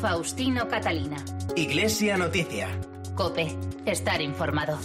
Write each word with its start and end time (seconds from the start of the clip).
Faustino 0.00 0.68
Catalina. 0.68 1.16
Iglesia 1.56 2.16
Noticia. 2.16 2.68
Cope. 3.14 3.56
Estar 3.86 4.20
informado. 4.20 4.78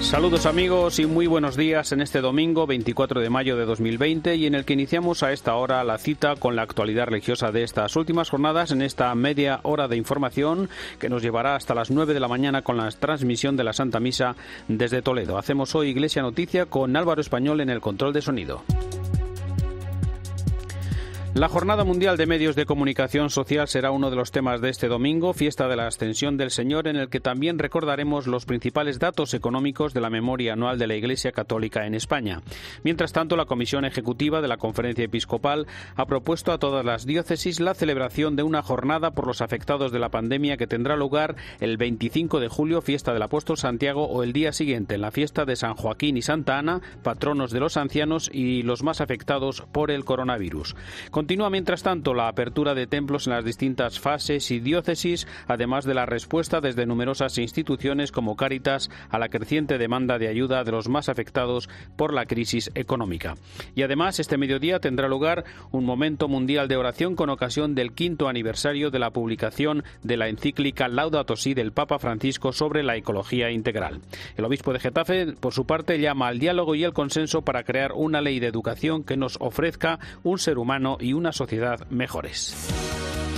Saludos 0.00 0.46
amigos 0.46 0.98
y 0.98 1.06
muy 1.06 1.28
buenos 1.28 1.56
días 1.56 1.92
en 1.92 2.00
este 2.00 2.20
domingo 2.20 2.66
24 2.66 3.20
de 3.20 3.30
mayo 3.30 3.56
de 3.56 3.64
2020 3.64 4.34
y 4.34 4.46
en 4.46 4.56
el 4.56 4.64
que 4.64 4.72
iniciamos 4.72 5.22
a 5.22 5.30
esta 5.30 5.54
hora 5.54 5.84
la 5.84 5.98
cita 5.98 6.34
con 6.34 6.56
la 6.56 6.62
actualidad 6.62 7.06
religiosa 7.06 7.52
de 7.52 7.62
estas 7.62 7.94
últimas 7.94 8.30
jornadas 8.30 8.72
en 8.72 8.82
esta 8.82 9.14
media 9.14 9.60
hora 9.62 9.86
de 9.86 9.96
información 9.96 10.68
que 10.98 11.10
nos 11.10 11.22
llevará 11.22 11.54
hasta 11.54 11.76
las 11.76 11.92
9 11.92 12.12
de 12.12 12.20
la 12.20 12.28
mañana 12.28 12.62
con 12.62 12.76
la 12.76 12.90
transmisión 12.90 13.56
de 13.56 13.64
la 13.64 13.72
Santa 13.72 14.00
Misa 14.00 14.34
desde 14.66 15.02
Toledo. 15.02 15.38
Hacemos 15.38 15.76
hoy 15.76 15.90
Iglesia 15.90 16.22
Noticia 16.22 16.66
con 16.66 16.96
Álvaro 16.96 17.20
Español 17.20 17.60
en 17.60 17.70
el 17.70 17.80
control 17.80 18.12
de 18.12 18.22
sonido. 18.22 18.64
La 21.32 21.48
Jornada 21.48 21.84
Mundial 21.84 22.16
de 22.16 22.26
Medios 22.26 22.56
de 22.56 22.66
Comunicación 22.66 23.30
Social 23.30 23.68
será 23.68 23.92
uno 23.92 24.10
de 24.10 24.16
los 24.16 24.32
temas 24.32 24.60
de 24.60 24.68
este 24.68 24.88
domingo, 24.88 25.32
fiesta 25.32 25.68
de 25.68 25.76
la 25.76 25.86
Ascensión 25.86 26.36
del 26.36 26.50
Señor, 26.50 26.88
en 26.88 26.96
el 26.96 27.08
que 27.08 27.20
también 27.20 27.60
recordaremos 27.60 28.26
los 28.26 28.46
principales 28.46 28.98
datos 28.98 29.32
económicos 29.32 29.94
de 29.94 30.00
la 30.00 30.10
memoria 30.10 30.54
anual 30.54 30.76
de 30.76 30.88
la 30.88 30.96
Iglesia 30.96 31.30
Católica 31.30 31.86
en 31.86 31.94
España. 31.94 32.42
Mientras 32.82 33.12
tanto, 33.12 33.36
la 33.36 33.44
Comisión 33.44 33.84
Ejecutiva 33.84 34.42
de 34.42 34.48
la 34.48 34.56
Conferencia 34.56 35.04
Episcopal 35.04 35.68
ha 35.94 36.04
propuesto 36.04 36.50
a 36.50 36.58
todas 36.58 36.84
las 36.84 37.06
diócesis 37.06 37.60
la 37.60 37.74
celebración 37.74 38.34
de 38.34 38.42
una 38.42 38.62
jornada 38.62 39.12
por 39.12 39.28
los 39.28 39.40
afectados 39.40 39.92
de 39.92 40.00
la 40.00 40.08
pandemia 40.08 40.56
que 40.56 40.66
tendrá 40.66 40.96
lugar 40.96 41.36
el 41.60 41.76
25 41.76 42.40
de 42.40 42.48
julio, 42.48 42.82
fiesta 42.82 43.12
del 43.12 43.22
Apóstol 43.22 43.56
Santiago, 43.56 44.08
o 44.08 44.24
el 44.24 44.32
día 44.32 44.52
siguiente, 44.52 44.96
en 44.96 45.02
la 45.02 45.12
fiesta 45.12 45.44
de 45.44 45.54
San 45.54 45.74
Joaquín 45.74 46.16
y 46.16 46.22
Santa 46.22 46.58
Ana, 46.58 46.80
patronos 47.04 47.52
de 47.52 47.60
los 47.60 47.76
ancianos 47.76 48.28
y 48.34 48.62
los 48.64 48.82
más 48.82 49.00
afectados 49.00 49.62
por 49.70 49.92
el 49.92 50.04
coronavirus. 50.04 50.74
Continúa, 51.20 51.50
mientras 51.50 51.82
tanto, 51.82 52.14
la 52.14 52.28
apertura 52.28 52.72
de 52.72 52.86
templos 52.86 53.26
en 53.26 53.34
las 53.34 53.44
distintas 53.44 54.00
fases 54.00 54.50
y 54.50 54.58
diócesis, 54.58 55.26
además 55.48 55.84
de 55.84 55.92
la 55.92 56.06
respuesta 56.06 56.62
desde 56.62 56.86
numerosas 56.86 57.36
instituciones 57.36 58.10
como 58.10 58.36
Cáritas 58.36 58.88
a 59.10 59.18
la 59.18 59.28
creciente 59.28 59.76
demanda 59.76 60.18
de 60.18 60.28
ayuda 60.28 60.64
de 60.64 60.72
los 60.72 60.88
más 60.88 61.10
afectados 61.10 61.68
por 61.96 62.14
la 62.14 62.24
crisis 62.24 62.70
económica. 62.74 63.34
Y 63.74 63.82
además, 63.82 64.18
este 64.18 64.38
mediodía 64.38 64.80
tendrá 64.80 65.08
lugar 65.08 65.44
un 65.72 65.84
momento 65.84 66.26
mundial 66.26 66.68
de 66.68 66.78
oración 66.78 67.16
con 67.16 67.28
ocasión 67.28 67.74
del 67.74 67.92
quinto 67.92 68.26
aniversario 68.26 68.90
de 68.90 68.98
la 68.98 69.10
publicación 69.10 69.84
de 70.02 70.16
la 70.16 70.28
encíclica 70.28 70.88
Laudato 70.88 71.36
Si 71.36 71.52
del 71.52 71.72
Papa 71.72 71.98
Francisco 71.98 72.54
sobre 72.54 72.82
la 72.82 72.96
ecología 72.96 73.50
integral. 73.50 74.00
El 74.38 74.46
obispo 74.46 74.72
de 74.72 74.80
Getafe, 74.80 75.34
por 75.34 75.52
su 75.52 75.66
parte, 75.66 76.00
llama 76.00 76.28
al 76.28 76.38
diálogo 76.38 76.74
y 76.74 76.84
el 76.84 76.94
consenso 76.94 77.42
para 77.42 77.62
crear 77.62 77.92
una 77.92 78.22
ley 78.22 78.40
de 78.40 78.46
educación 78.46 79.04
que 79.04 79.18
nos 79.18 79.36
ofrezca 79.38 79.98
un 80.22 80.38
ser 80.38 80.56
humano 80.56 80.96
y 80.98 81.09
una 81.12 81.32
sociedad 81.32 81.86
mejores. 81.90 82.54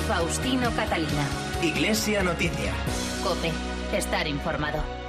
Faustino 0.08 0.70
Catalina. 0.74 1.26
Iglesia 1.62 2.22
Noticia. 2.22 2.72
Cope. 3.22 3.52
Estar 3.96 4.26
informado. 4.26 5.01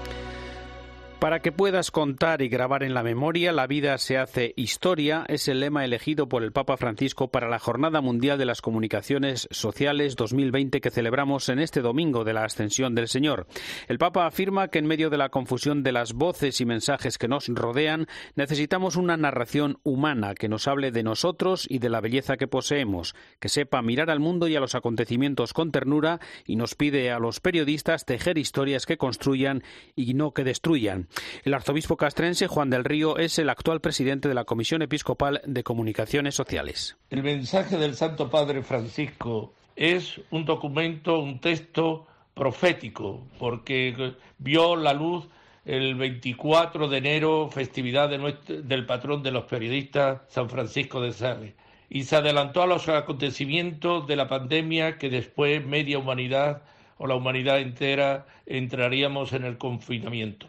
Para 1.23 1.39
que 1.39 1.53
puedas 1.53 1.89
contar 1.89 2.41
y 2.41 2.49
grabar 2.49 2.83
en 2.83 2.93
la 2.93 3.02
memoria, 3.02 3.53
la 3.53 3.66
vida 3.66 3.97
se 3.97 4.17
hace 4.17 4.52
historia, 4.57 5.23
es 5.29 5.47
el 5.47 5.61
lema 5.61 5.85
elegido 5.85 6.27
por 6.27 6.43
el 6.43 6.52
Papa 6.52 6.75
Francisco 6.75 7.29
para 7.29 7.47
la 7.47 7.59
Jornada 7.59 8.02
Mundial 8.02 8.38
de 8.38 8.43
las 8.43 8.59
Comunicaciones 8.61 9.47
Sociales 9.49 10.17
2020 10.17 10.81
que 10.81 10.91
celebramos 10.91 11.47
en 11.47 11.59
este 11.59 11.79
domingo 11.79 12.25
de 12.25 12.33
la 12.33 12.44
Ascensión 12.44 12.94
del 12.94 13.07
Señor. 13.07 13.47
El 13.88 13.99
Papa 13.99 14.25
afirma 14.25 14.67
que 14.67 14.79
en 14.79 14.85
medio 14.85 15.09
de 15.09 15.17
la 15.17 15.29
confusión 15.29 15.81
de 15.81 15.94
las 15.94 16.11
voces 16.11 16.59
y 16.59 16.66
mensajes 16.66 17.17
que 17.17 17.29
nos 17.29 17.47
rodean, 17.47 18.07
necesitamos 18.35 18.97
una 18.97 19.16
narración 19.16 19.79
humana 19.83 20.35
que 20.35 20.49
nos 20.49 20.67
hable 20.67 20.91
de 20.91 21.03
nosotros 21.03 21.67
y 21.69 21.79
de 21.79 21.89
la 21.89 22.01
belleza 22.01 22.35
que 22.35 22.49
poseemos, 22.49 23.16
que 23.39 23.47
sepa 23.47 23.81
mirar 23.81 24.09
al 24.09 24.19
mundo 24.19 24.49
y 24.49 24.57
a 24.57 24.59
los 24.59 24.75
acontecimientos 24.75 25.53
con 25.53 25.71
ternura 25.71 26.19
y 26.45 26.57
nos 26.57 26.75
pide 26.75 27.11
a 27.11 27.19
los 27.19 27.39
periodistas 27.39 28.03
tejer 28.03 28.38
historias 28.38 28.85
que 28.85 28.97
construyan 28.97 29.63
y 29.95 30.16
no 30.16 30.34
que 30.34 30.44
destruyan. 30.44 31.07
El 31.44 31.53
arzobispo 31.53 31.97
castrense 31.97 32.47
Juan 32.47 32.69
del 32.69 32.84
Río 32.84 33.18
es 33.18 33.38
el 33.40 33.50
actual 33.50 33.81
presidente 33.81 34.28
de 34.28 34.34
la 34.34 34.46
Comisión 34.46 34.81
Episcopal 34.81 35.41
de 35.46 35.63
Comunicaciones 35.63 36.35
Sociales. 36.35 36.97
El 37.09 37.24
mensaje 37.24 37.78
del 37.78 37.96
Santo 37.96 38.29
Padre 38.29 38.63
Francisco 38.63 39.53
es 39.75 40.22
un 40.31 40.46
documento, 40.46 41.19
un 41.19 41.40
texto 41.40 42.07
profético, 42.34 43.28
porque 43.40 44.16
vio 44.38 44.75
la 44.75 44.94
luz 44.94 45.28
el 45.66 45.96
24 45.96 46.88
de 46.90 46.97
enero, 46.97 47.50
festividad 47.50 48.09
del 48.09 48.85
patrón 48.85 49.23
de 49.23 49.31
los 49.31 49.46
periodistas, 49.46 50.22
San 50.28 50.50
Francisco 50.50 51.02
de 51.02 51.13
Sales, 51.13 51.53
y 51.90 52.03
se 52.03 52.16
adelantó 52.16 52.62
a 52.62 52.68
los 52.68 52.90
acontecimientos 52.90 54.07
de 54.07 54.16
la 54.16 54.28
pandemia 54.28 54.97
que 54.97 55.09
después 55.09 55.66
media 55.66 56.00
humanidad 56.00 56.63
o 56.97 57.07
la 57.07 57.16
humanidad 57.16 57.59
entera 57.59 58.25
entraríamos 58.46 59.34
en 59.34 59.46
el 59.46 59.57
confinamiento 59.57 60.47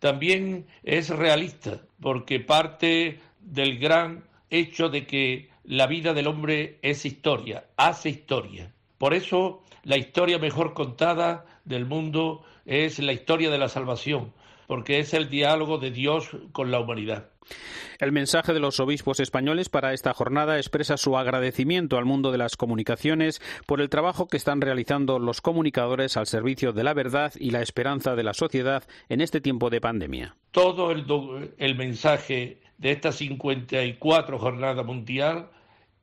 también 0.00 0.66
es 0.82 1.10
realista, 1.10 1.82
porque 2.00 2.40
parte 2.40 3.20
del 3.40 3.78
gran 3.78 4.24
hecho 4.50 4.88
de 4.88 5.06
que 5.06 5.50
la 5.64 5.86
vida 5.86 6.14
del 6.14 6.26
hombre 6.26 6.78
es 6.82 7.06
historia, 7.06 7.66
hace 7.76 8.08
historia. 8.08 8.72
Por 8.98 9.14
eso 9.14 9.62
la 9.84 9.96
historia 9.96 10.38
mejor 10.38 10.74
contada 10.74 11.46
del 11.64 11.86
mundo 11.86 12.42
es 12.66 12.98
la 12.98 13.12
historia 13.12 13.50
de 13.50 13.58
la 13.58 13.68
salvación, 13.68 14.32
porque 14.70 15.00
es 15.00 15.14
el 15.14 15.28
diálogo 15.28 15.78
de 15.78 15.90
Dios 15.90 16.30
con 16.52 16.70
la 16.70 16.78
humanidad. 16.78 17.30
El 17.98 18.12
mensaje 18.12 18.52
de 18.52 18.60
los 18.60 18.78
obispos 18.78 19.18
españoles 19.18 19.68
para 19.68 19.92
esta 19.92 20.14
jornada 20.14 20.58
expresa 20.58 20.96
su 20.96 21.18
agradecimiento 21.18 21.98
al 21.98 22.04
mundo 22.04 22.30
de 22.30 22.38
las 22.38 22.56
comunicaciones 22.56 23.42
por 23.66 23.80
el 23.80 23.88
trabajo 23.88 24.28
que 24.28 24.36
están 24.36 24.60
realizando 24.60 25.18
los 25.18 25.40
comunicadores 25.40 26.16
al 26.16 26.28
servicio 26.28 26.72
de 26.72 26.84
la 26.84 26.94
verdad 26.94 27.32
y 27.36 27.50
la 27.50 27.62
esperanza 27.62 28.14
de 28.14 28.22
la 28.22 28.32
sociedad 28.32 28.84
en 29.08 29.20
este 29.20 29.40
tiempo 29.40 29.70
de 29.70 29.80
pandemia. 29.80 30.36
Todo 30.52 30.92
el, 30.92 31.04
el 31.58 31.74
mensaje 31.74 32.60
de 32.78 32.92
esta 32.92 33.10
54 33.10 34.38
jornada 34.38 34.84
mundial 34.84 35.50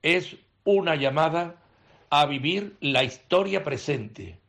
es 0.01 0.35
una 0.65 0.97
llamada 0.97 1.55
a 2.09 2.25
vivir 2.25 2.75
la 2.81 3.05
historia 3.05 3.63
presente. 3.63 4.39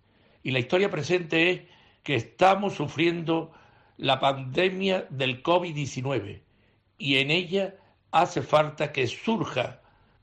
Y 0.42 0.50
la 0.50 0.58
historia 0.58 0.90
presente 0.90 1.50
es 1.50 1.60
que 2.02 2.16
estamos 2.16 2.74
sufriendo 2.74 3.52
la 3.98 4.20
pandemia 4.20 5.06
del 5.10 5.42
COVID-19 5.42 6.40
y 6.98 7.16
en 7.16 7.30
ella 7.30 7.74
hace 8.10 8.42
falta 8.42 8.92
que 8.92 9.06
surja 9.06 9.80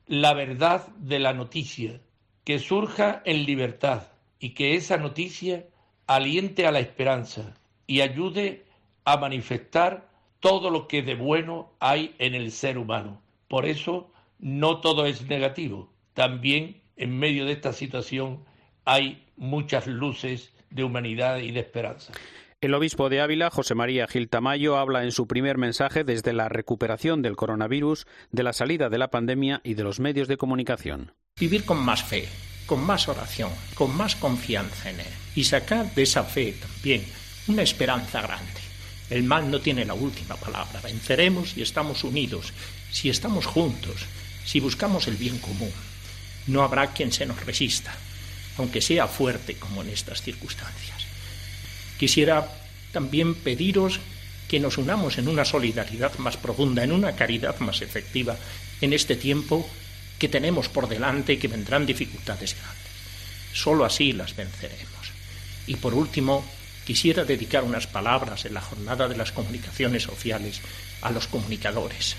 la 0.07 0.33
verdad 0.33 0.87
de 0.97 1.19
la 1.19 1.33
noticia, 1.33 2.01
que 2.43 2.57
surja 2.59 3.21
en 3.25 3.45
libertad 3.45 4.07
y 4.39 4.51
que 4.51 4.75
esa 4.75 4.97
noticia 4.97 5.65
aliente 6.07 6.65
a 6.65 6.71
la 6.71 6.79
esperanza 6.79 7.53
y 7.85 8.01
ayude 8.01 8.65
a 9.03 9.17
manifestar 9.17 10.09
todo 10.39 10.69
lo 10.69 10.87
que 10.87 11.01
de 11.01 11.15
bueno 11.15 11.71
hay 11.79 12.15
en 12.17 12.33
el 12.33 12.51
ser 12.51 12.77
humano. 12.77 13.21
Por 13.47 13.65
eso 13.65 14.11
no 14.39 14.79
todo 14.79 15.05
es 15.05 15.27
negativo. 15.27 15.91
También 16.13 16.81
en 16.95 17.17
medio 17.17 17.45
de 17.45 17.53
esta 17.53 17.73
situación 17.73 18.45
hay 18.85 19.25
muchas 19.35 19.87
luces 19.87 20.53
de 20.69 20.83
humanidad 20.83 21.39
y 21.39 21.51
de 21.51 21.59
esperanza. 21.59 22.13
El 22.61 22.73
obispo 22.73 23.09
de 23.09 23.21
Ávila, 23.21 23.49
José 23.49 23.75
María 23.75 24.07
Gil 24.07 24.29
Tamayo, 24.29 24.77
habla 24.77 25.03
en 25.03 25.11
su 25.11 25.27
primer 25.27 25.57
mensaje 25.57 26.03
desde 26.03 26.33
la 26.33 26.49
recuperación 26.49 27.21
del 27.21 27.35
coronavirus, 27.35 28.07
de 28.31 28.43
la 28.43 28.53
salida 28.53 28.89
de 28.89 28.97
la 28.97 29.11
pandemia 29.11 29.61
y 29.63 29.73
de 29.73 29.83
los 29.83 29.99
medios 29.99 30.27
de 30.27 30.37
comunicación. 30.37 31.13
Vivir 31.37 31.65
con 31.65 31.77
más 31.77 32.03
fe, 32.03 32.27
con 32.65 32.83
más 32.83 33.07
oración, 33.09 33.51
con 33.75 33.95
más 33.95 34.15
confianza 34.15 34.89
en 34.89 35.01
Él 35.01 35.13
y 35.35 35.43
sacar 35.43 35.93
de 35.93 36.03
esa 36.03 36.23
fe 36.23 36.53
también 36.53 37.05
una 37.47 37.61
esperanza 37.61 38.21
grande. 38.21 38.61
El 39.09 39.23
mal 39.23 39.51
no 39.51 39.59
tiene 39.59 39.85
la 39.85 39.93
última 39.93 40.35
palabra. 40.35 40.79
Venceremos 40.81 41.57
y 41.57 41.61
estamos 41.61 42.03
unidos, 42.03 42.53
si 42.89 43.09
estamos 43.09 43.45
juntos, 43.45 44.05
si 44.45 44.59
buscamos 44.59 45.07
el 45.07 45.17
bien 45.17 45.37
común. 45.39 45.71
No 46.47 46.63
habrá 46.63 46.87
quien 46.93 47.11
se 47.11 47.25
nos 47.25 47.45
resista, 47.45 47.93
aunque 48.57 48.81
sea 48.81 49.07
fuerte 49.07 49.55
como 49.55 49.83
en 49.83 49.89
estas 49.89 50.21
circunstancias. 50.21 51.04
Quisiera 51.97 52.47
también 52.91 53.35
pediros 53.35 53.99
que 54.47 54.59
nos 54.59 54.77
unamos 54.77 55.17
en 55.17 55.27
una 55.27 55.45
solidaridad 55.45 56.17
más 56.17 56.37
profunda, 56.37 56.83
en 56.83 56.91
una 56.91 57.15
caridad 57.15 57.59
más 57.59 57.81
efectiva 57.81 58.37
en 58.81 58.93
este 58.93 59.15
tiempo 59.15 59.67
que 60.19 60.29
tenemos 60.29 60.69
por 60.69 60.87
delante 60.87 61.33
y 61.33 61.37
que 61.37 61.47
vendrán 61.47 61.85
dificultades 61.85 62.55
grandes. 62.55 62.85
Solo 63.53 63.85
así 63.85 64.13
las 64.13 64.35
venceremos. 64.35 65.11
Y 65.67 65.75
por 65.77 65.93
último, 65.93 66.45
quisiera 66.85 67.25
dedicar 67.25 67.63
unas 67.63 67.87
palabras 67.87 68.45
en 68.45 68.53
la 68.53 68.61
jornada 68.61 69.07
de 69.07 69.17
las 69.17 69.31
comunicaciones 69.31 70.03
sociales 70.03 70.61
a 71.01 71.11
los 71.11 71.27
comunicadores. 71.27 72.15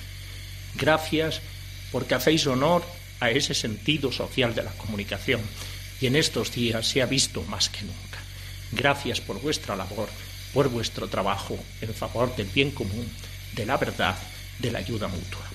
Gracias 0.75 1.41
porque 1.93 2.15
hacéis 2.15 2.47
honor 2.47 2.85
a 3.21 3.31
ese 3.31 3.55
sentido 3.55 4.13
social 4.13 4.55
de 4.55 4.65
la 4.65 4.73
comunicación 4.73 5.41
y 6.01 6.07
en 6.07 6.17
estos 6.17 6.53
días 6.53 6.87
se 6.87 7.01
ha 7.01 7.07
visto 7.07 7.43
más 7.45 7.69
que 7.69 7.83
nunca. 7.83 8.26
Gracias 8.73 9.21
por 9.21 9.41
vuestra 9.41 9.77
labor, 9.77 10.09
por 10.53 10.69
vuestro 10.69 11.09
trabajo 11.09 11.57
en 11.81 11.95
favor 11.95 12.35
del 12.37 12.49
bien 12.49 12.71
común, 12.71 13.09
de 13.55 13.67
la 13.67 13.77
verdad, 13.77 14.17
de 14.59 14.71
la 14.71 14.79
ayuda 14.79 15.09
mutua. 15.09 15.47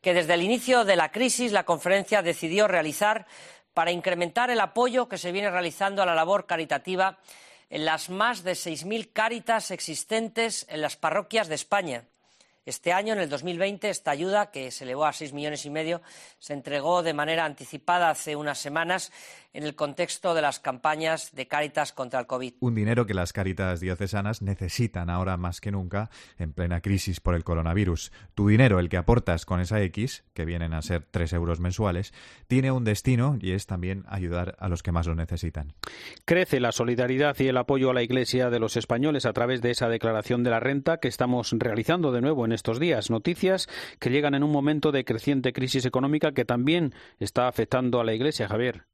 que 0.00 0.12
desde 0.12 0.34
el 0.34 0.42
inicio 0.42 0.84
de 0.84 0.96
la 0.96 1.12
crisis 1.12 1.52
la 1.52 1.64
conferencia 1.64 2.22
decidió 2.22 2.66
realizar 2.66 3.26
para 3.74 3.92
incrementar 3.92 4.50
el 4.50 4.60
apoyo 4.60 5.08
que 5.08 5.18
se 5.18 5.30
viene 5.30 5.50
realizando 5.50 6.02
a 6.02 6.06
la 6.06 6.14
labor 6.16 6.46
caritativa 6.46 7.18
en 7.70 7.84
las 7.84 8.10
más 8.10 8.42
de 8.42 8.52
6.000 8.52 9.10
cáritas 9.12 9.70
existentes 9.70 10.66
en 10.68 10.82
las 10.82 10.96
parroquias 10.96 11.48
de 11.48 11.54
España. 11.54 12.04
Este 12.66 12.92
año, 12.92 13.14
en 13.14 13.20
el 13.20 13.30
2020, 13.30 13.88
esta 13.88 14.10
ayuda, 14.10 14.50
que 14.50 14.70
se 14.70 14.84
elevó 14.84 15.06
a 15.06 15.12
seis 15.14 15.32
millones 15.32 15.64
y 15.64 15.70
medio, 15.70 16.02
se 16.38 16.52
entregó 16.52 17.02
de 17.02 17.14
manera 17.14 17.46
anticipada 17.46 18.10
hace 18.10 18.36
unas 18.36 18.58
semanas 18.58 19.12
en 19.52 19.64
el 19.64 19.74
contexto 19.74 20.34
de 20.34 20.42
las 20.42 20.60
campañas 20.60 21.34
de 21.34 21.48
Cáritas 21.48 21.92
contra 21.92 22.20
el 22.20 22.26
COVID. 22.26 22.54
Un 22.60 22.74
dinero 22.74 23.06
que 23.06 23.14
las 23.14 23.32
Cáritas 23.32 23.80
diocesanas 23.80 24.42
necesitan 24.42 25.10
ahora 25.10 25.36
más 25.36 25.60
que 25.60 25.72
nunca 25.72 26.10
en 26.38 26.52
plena 26.52 26.80
crisis 26.80 27.20
por 27.20 27.34
el 27.34 27.44
coronavirus. 27.44 28.12
Tu 28.34 28.48
dinero, 28.48 28.78
el 28.78 28.88
que 28.88 28.96
aportas 28.96 29.46
con 29.46 29.60
esa 29.60 29.80
X, 29.82 30.24
que 30.34 30.44
vienen 30.44 30.74
a 30.74 30.82
ser 30.82 31.06
tres 31.10 31.32
euros 31.32 31.60
mensuales, 31.60 32.12
tiene 32.46 32.72
un 32.72 32.84
destino 32.84 33.38
y 33.40 33.52
es 33.52 33.66
también 33.66 34.04
ayudar 34.08 34.56
a 34.58 34.68
los 34.68 34.82
que 34.82 34.92
más 34.92 35.06
lo 35.06 35.14
necesitan. 35.14 35.72
Crece 36.24 36.60
la 36.60 36.72
solidaridad 36.72 37.36
y 37.38 37.48
el 37.48 37.56
apoyo 37.56 37.90
a 37.90 37.94
la 37.94 38.02
Iglesia 38.02 38.50
de 38.50 38.60
los 38.60 38.76
españoles 38.76 39.26
a 39.26 39.32
través 39.32 39.62
de 39.62 39.70
esa 39.70 39.88
declaración 39.88 40.44
de 40.44 40.50
la 40.50 40.60
renta 40.60 40.98
que 40.98 41.08
estamos 41.08 41.52
realizando 41.52 42.12
de 42.12 42.20
nuevo 42.20 42.44
en 42.44 42.52
estos 42.52 42.78
días. 42.78 43.10
Noticias 43.10 43.68
que 43.98 44.10
llegan 44.10 44.34
en 44.34 44.42
un 44.42 44.52
momento 44.52 44.92
de 44.92 45.04
creciente 45.04 45.52
crisis 45.52 45.84
económica 45.84 46.32
que 46.32 46.44
también 46.44 46.94
está 47.18 47.48
afectando 47.48 48.00
a 48.00 48.04
la 48.04 48.14
Iglesia, 48.14 48.48
Javier. 48.48 48.89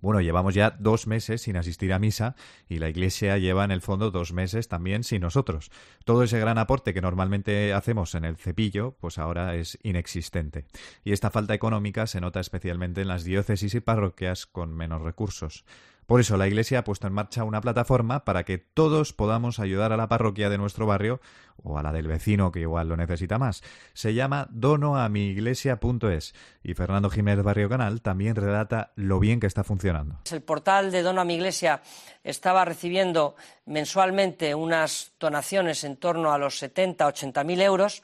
Bueno, 0.00 0.20
llevamos 0.20 0.54
ya 0.54 0.70
dos 0.70 1.06
meses 1.06 1.42
sin 1.42 1.56
asistir 1.56 1.92
a 1.92 1.98
misa 1.98 2.34
y 2.68 2.78
la 2.78 2.88
Iglesia 2.88 3.38
lleva 3.38 3.64
en 3.64 3.70
el 3.70 3.80
fondo 3.80 4.10
dos 4.10 4.32
meses 4.32 4.68
también 4.68 5.04
sin 5.04 5.22
nosotros. 5.22 5.70
Todo 6.04 6.22
ese 6.22 6.38
gran 6.38 6.58
aporte 6.58 6.94
que 6.94 7.00
normalmente 7.00 7.72
hacemos 7.72 8.14
en 8.14 8.24
el 8.24 8.36
cepillo, 8.36 8.96
pues 9.00 9.18
ahora 9.18 9.54
es 9.54 9.78
inexistente. 9.82 10.64
Y 11.04 11.12
esta 11.12 11.30
falta 11.30 11.54
económica 11.54 12.06
se 12.06 12.20
nota 12.20 12.40
especialmente 12.40 13.02
en 13.02 13.08
las 13.08 13.24
diócesis 13.24 13.74
y 13.74 13.80
parroquias 13.80 14.46
con 14.46 14.74
menos 14.74 15.02
recursos. 15.02 15.64
Por 16.06 16.20
eso 16.20 16.36
la 16.36 16.46
Iglesia 16.46 16.80
ha 16.80 16.84
puesto 16.84 17.06
en 17.06 17.12
marcha 17.12 17.44
una 17.44 17.60
plataforma 17.60 18.24
para 18.24 18.44
que 18.44 18.58
todos 18.58 19.12
podamos 19.12 19.58
ayudar 19.58 19.92
a 19.92 19.96
la 19.96 20.08
parroquia 20.08 20.50
de 20.50 20.58
nuestro 20.58 20.86
barrio 20.86 21.20
o 21.62 21.78
a 21.78 21.82
la 21.82 21.92
del 21.92 22.08
vecino 22.08 22.50
que 22.50 22.60
igual 22.60 22.88
lo 22.88 22.96
necesita 22.96 23.38
más. 23.38 23.62
Se 23.92 24.14
llama 24.14 24.48
donoamiglesia.es 24.50 26.34
y 26.62 26.74
Fernando 26.74 27.08
Jiménez 27.08 27.44
Barrio 27.44 27.68
Canal 27.68 28.02
también 28.02 28.34
relata 28.34 28.92
lo 28.96 29.20
bien 29.20 29.40
que 29.40 29.46
está 29.46 29.64
funcionando. 29.64 30.18
El 30.30 30.42
portal 30.42 30.90
de 30.90 31.02
Dono 31.02 31.20
a 31.20 31.24
mi 31.24 31.34
Iglesia 31.34 31.82
estaba 32.24 32.64
recibiendo 32.64 33.36
mensualmente 33.66 34.54
unas 34.54 35.12
donaciones 35.20 35.84
en 35.84 35.96
torno 35.96 36.32
a 36.32 36.38
los 36.38 36.58
70, 36.58 37.06
80 37.06 37.44
mil 37.44 37.60
euros. 37.60 38.02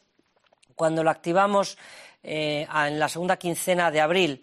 Cuando 0.75 1.03
lo 1.03 1.11
activamos 1.11 1.77
eh, 2.23 2.67
en 2.87 2.99
la 2.99 3.09
segunda 3.09 3.37
quincena 3.37 3.91
de 3.91 4.01
abril, 4.01 4.43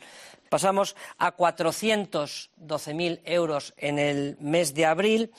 Pasamos 0.49 0.95
a 1.17 1.35
412.000 1.35 3.21
euros 3.25 3.73
en 3.77 3.99
el 3.99 4.37
mes 4.39 4.73
de 4.73 4.85
abril. 4.85 5.31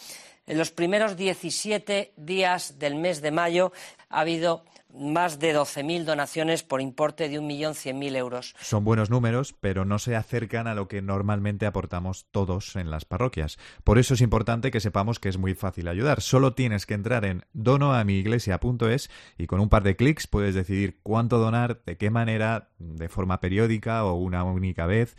En 0.46 0.58
los 0.58 0.70
primeros 0.70 1.16
17 1.16 2.12
días 2.16 2.78
del 2.78 2.94
mes 2.94 3.20
de 3.20 3.30
mayo 3.30 3.72
ha 4.08 4.20
habido 4.20 4.64
más 4.98 5.38
de 5.38 5.54
12.000 5.54 6.04
donaciones 6.04 6.62
por 6.62 6.80
importe 6.80 7.28
de 7.28 7.40
1.100.000 7.40 8.16
euros. 8.16 8.54
Son 8.60 8.84
buenos 8.84 9.10
números, 9.10 9.54
pero 9.60 9.84
no 9.84 9.98
se 9.98 10.16
acercan 10.16 10.66
a 10.66 10.74
lo 10.74 10.88
que 10.88 11.02
normalmente 11.02 11.66
aportamos 11.66 12.26
todos 12.30 12.76
en 12.76 12.90
las 12.90 13.04
parroquias. 13.04 13.58
Por 13.84 13.98
eso 13.98 14.14
es 14.14 14.20
importante 14.20 14.70
que 14.70 14.80
sepamos 14.80 15.18
que 15.18 15.28
es 15.28 15.38
muy 15.38 15.54
fácil 15.54 15.88
ayudar. 15.88 16.20
Solo 16.20 16.54
tienes 16.54 16.86
que 16.86 16.94
entrar 16.94 17.24
en 17.24 17.44
donoamiglesia.es 17.52 19.10
y 19.38 19.46
con 19.46 19.60
un 19.60 19.68
par 19.68 19.82
de 19.82 19.96
clics 19.96 20.26
puedes 20.26 20.54
decidir 20.54 21.00
cuánto 21.02 21.38
donar, 21.38 21.82
de 21.84 21.96
qué 21.96 22.10
manera, 22.10 22.70
de 22.78 23.08
forma 23.08 23.40
periódica 23.40 24.04
o 24.04 24.14
una 24.14 24.44
única 24.44 24.86
vez. 24.86 25.16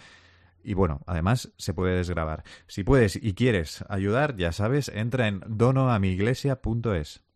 Y 0.63 0.73
bueno, 0.73 1.01
además 1.05 1.53
se 1.57 1.73
puede 1.73 1.95
desgrabar. 1.95 2.43
Si 2.67 2.83
puedes 2.83 3.15
y 3.15 3.33
quieres 3.35 3.85
ayudar, 3.87 4.35
ya 4.35 4.51
sabes, 4.51 4.89
entra 4.89 5.27
en 5.27 5.41
donoamiglesia.es. 5.47 7.26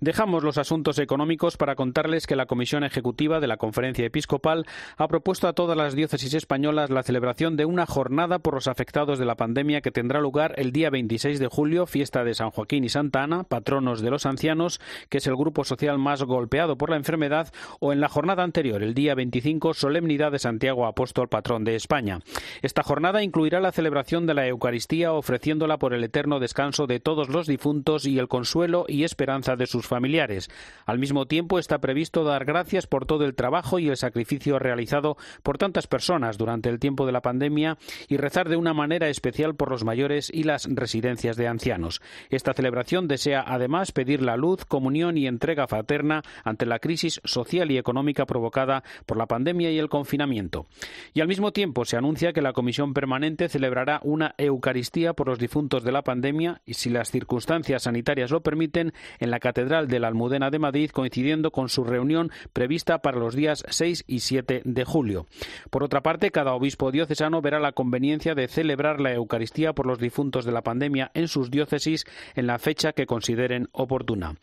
Dejamos 0.00 0.42
los 0.42 0.58
asuntos 0.58 0.98
económicos 0.98 1.56
para 1.56 1.76
contarles 1.76 2.26
que 2.26 2.36
la 2.36 2.46
Comisión 2.46 2.84
Ejecutiva 2.84 3.40
de 3.40 3.46
la 3.46 3.56
Conferencia 3.56 4.04
Episcopal 4.04 4.66
ha 4.96 5.08
propuesto 5.08 5.48
a 5.48 5.52
todas 5.52 5.76
las 5.76 5.94
diócesis 5.94 6.34
españolas 6.34 6.90
la 6.90 7.02
celebración 7.02 7.56
de 7.56 7.64
una 7.64 7.86
jornada 7.86 8.38
por 8.38 8.54
los 8.54 8.66
afectados 8.66 9.18
de 9.18 9.24
la 9.24 9.36
pandemia 9.36 9.80
que 9.80 9.90
tendrá 9.90 10.20
lugar 10.20 10.54
el 10.56 10.72
día 10.72 10.90
26 10.90 11.38
de 11.38 11.46
julio, 11.46 11.86
fiesta 11.86 12.24
de 12.24 12.34
San 12.34 12.50
Joaquín 12.50 12.84
y 12.84 12.88
Santa 12.88 13.22
Ana, 13.22 13.44
patronos 13.44 14.00
de 14.00 14.10
los 14.10 14.26
ancianos, 14.26 14.80
que 15.08 15.18
es 15.18 15.26
el 15.26 15.36
grupo 15.36 15.64
social 15.64 15.98
más 15.98 16.22
golpeado 16.22 16.76
por 16.76 16.90
la 16.90 16.96
enfermedad, 16.96 17.52
o 17.80 17.92
en 17.92 18.00
la 18.00 18.08
jornada 18.08 18.42
anterior, 18.42 18.82
el 18.82 18.94
día 18.94 19.14
25, 19.14 19.74
solemnidad 19.74 20.32
de 20.32 20.38
Santiago 20.38 20.86
Apóstol, 20.86 21.28
patrón 21.28 21.64
de 21.64 21.76
España. 21.76 22.20
Esta 22.62 22.82
jornada 22.82 23.22
incluirá 23.22 23.60
la 23.60 23.72
celebración 23.72 24.26
de 24.26 24.34
la 24.34 24.46
Eucaristía 24.46 25.12
ofreciéndola 25.12 25.78
por 25.78 25.94
el 25.94 26.04
eterno 26.04 26.40
descanso 26.40 26.86
de 26.86 27.00
todos 27.00 27.28
los 27.28 27.46
difuntos 27.46 28.06
y 28.06 28.18
el 28.18 28.28
consuelo 28.28 28.86
y 28.88 29.04
esperanza 29.04 29.33
de 29.34 29.66
sus 29.66 29.86
familiares. 29.86 30.48
Al 30.86 31.00
mismo 31.00 31.26
tiempo, 31.26 31.58
está 31.58 31.80
previsto 31.80 32.22
dar 32.22 32.44
gracias 32.44 32.86
por 32.86 33.04
todo 33.04 33.24
el 33.24 33.34
trabajo 33.34 33.80
y 33.80 33.88
el 33.88 33.96
sacrificio 33.96 34.60
realizado 34.60 35.16
por 35.42 35.58
tantas 35.58 35.88
personas 35.88 36.38
durante 36.38 36.68
el 36.68 36.78
tiempo 36.78 37.04
de 37.04 37.12
la 37.12 37.20
pandemia 37.20 37.76
y 38.08 38.16
rezar 38.16 38.48
de 38.48 38.56
una 38.56 38.74
manera 38.74 39.08
especial 39.08 39.56
por 39.56 39.70
los 39.70 39.82
mayores 39.82 40.30
y 40.32 40.44
las 40.44 40.68
residencias 40.70 41.36
de 41.36 41.48
ancianos. 41.48 42.00
Esta 42.30 42.54
celebración 42.54 43.08
desea 43.08 43.44
además 43.44 43.90
pedir 43.90 44.22
la 44.22 44.36
luz, 44.36 44.64
comunión 44.64 45.18
y 45.18 45.26
entrega 45.26 45.66
fraterna 45.66 46.22
ante 46.44 46.64
la 46.64 46.78
crisis 46.78 47.20
social 47.24 47.72
y 47.72 47.78
económica 47.78 48.26
provocada 48.26 48.84
por 49.04 49.16
la 49.16 49.26
pandemia 49.26 49.72
y 49.72 49.78
el 49.78 49.88
confinamiento. 49.88 50.66
Y 51.12 51.22
al 51.22 51.28
mismo 51.28 51.52
tiempo 51.52 51.84
se 51.84 51.96
anuncia 51.96 52.32
que 52.32 52.42
la 52.42 52.52
Comisión 52.52 52.94
Permanente 52.94 53.48
celebrará 53.48 53.98
una 54.04 54.34
Eucaristía 54.38 55.14
por 55.14 55.26
los 55.26 55.40
difuntos 55.40 55.82
de 55.82 55.92
la 55.92 56.02
pandemia 56.02 56.62
y, 56.64 56.74
si 56.74 56.90
las 56.90 57.10
circunstancias 57.10 57.82
sanitarias 57.82 58.30
lo 58.30 58.42
permiten, 58.42 58.92
en 59.24 59.30
la 59.30 59.40
Catedral 59.40 59.88
de 59.88 60.00
la 60.00 60.08
Almudena 60.08 60.50
de 60.50 60.58
Madrid, 60.58 60.90
coincidiendo 60.90 61.50
con 61.50 61.70
su 61.70 61.82
reunión 61.82 62.30
prevista 62.52 62.98
para 62.98 63.18
los 63.18 63.34
días 63.34 63.64
6 63.68 64.04
y 64.06 64.20
7 64.20 64.62
de 64.64 64.84
julio. 64.84 65.26
Por 65.70 65.82
otra 65.82 66.02
parte, 66.02 66.30
cada 66.30 66.52
obispo 66.52 66.92
diocesano 66.92 67.40
verá 67.40 67.58
la 67.58 67.72
conveniencia 67.72 68.34
de 68.34 68.48
celebrar 68.48 69.00
la 69.00 69.14
Eucaristía 69.14 69.72
por 69.72 69.86
los 69.86 69.98
difuntos 69.98 70.44
de 70.44 70.52
la 70.52 70.62
pandemia 70.62 71.10
en 71.14 71.28
sus 71.28 71.50
diócesis 71.50 72.04
en 72.34 72.46
la 72.46 72.58
fecha 72.58 72.92
que 72.92 73.06
consideren 73.06 73.68
oportuna. 73.72 74.36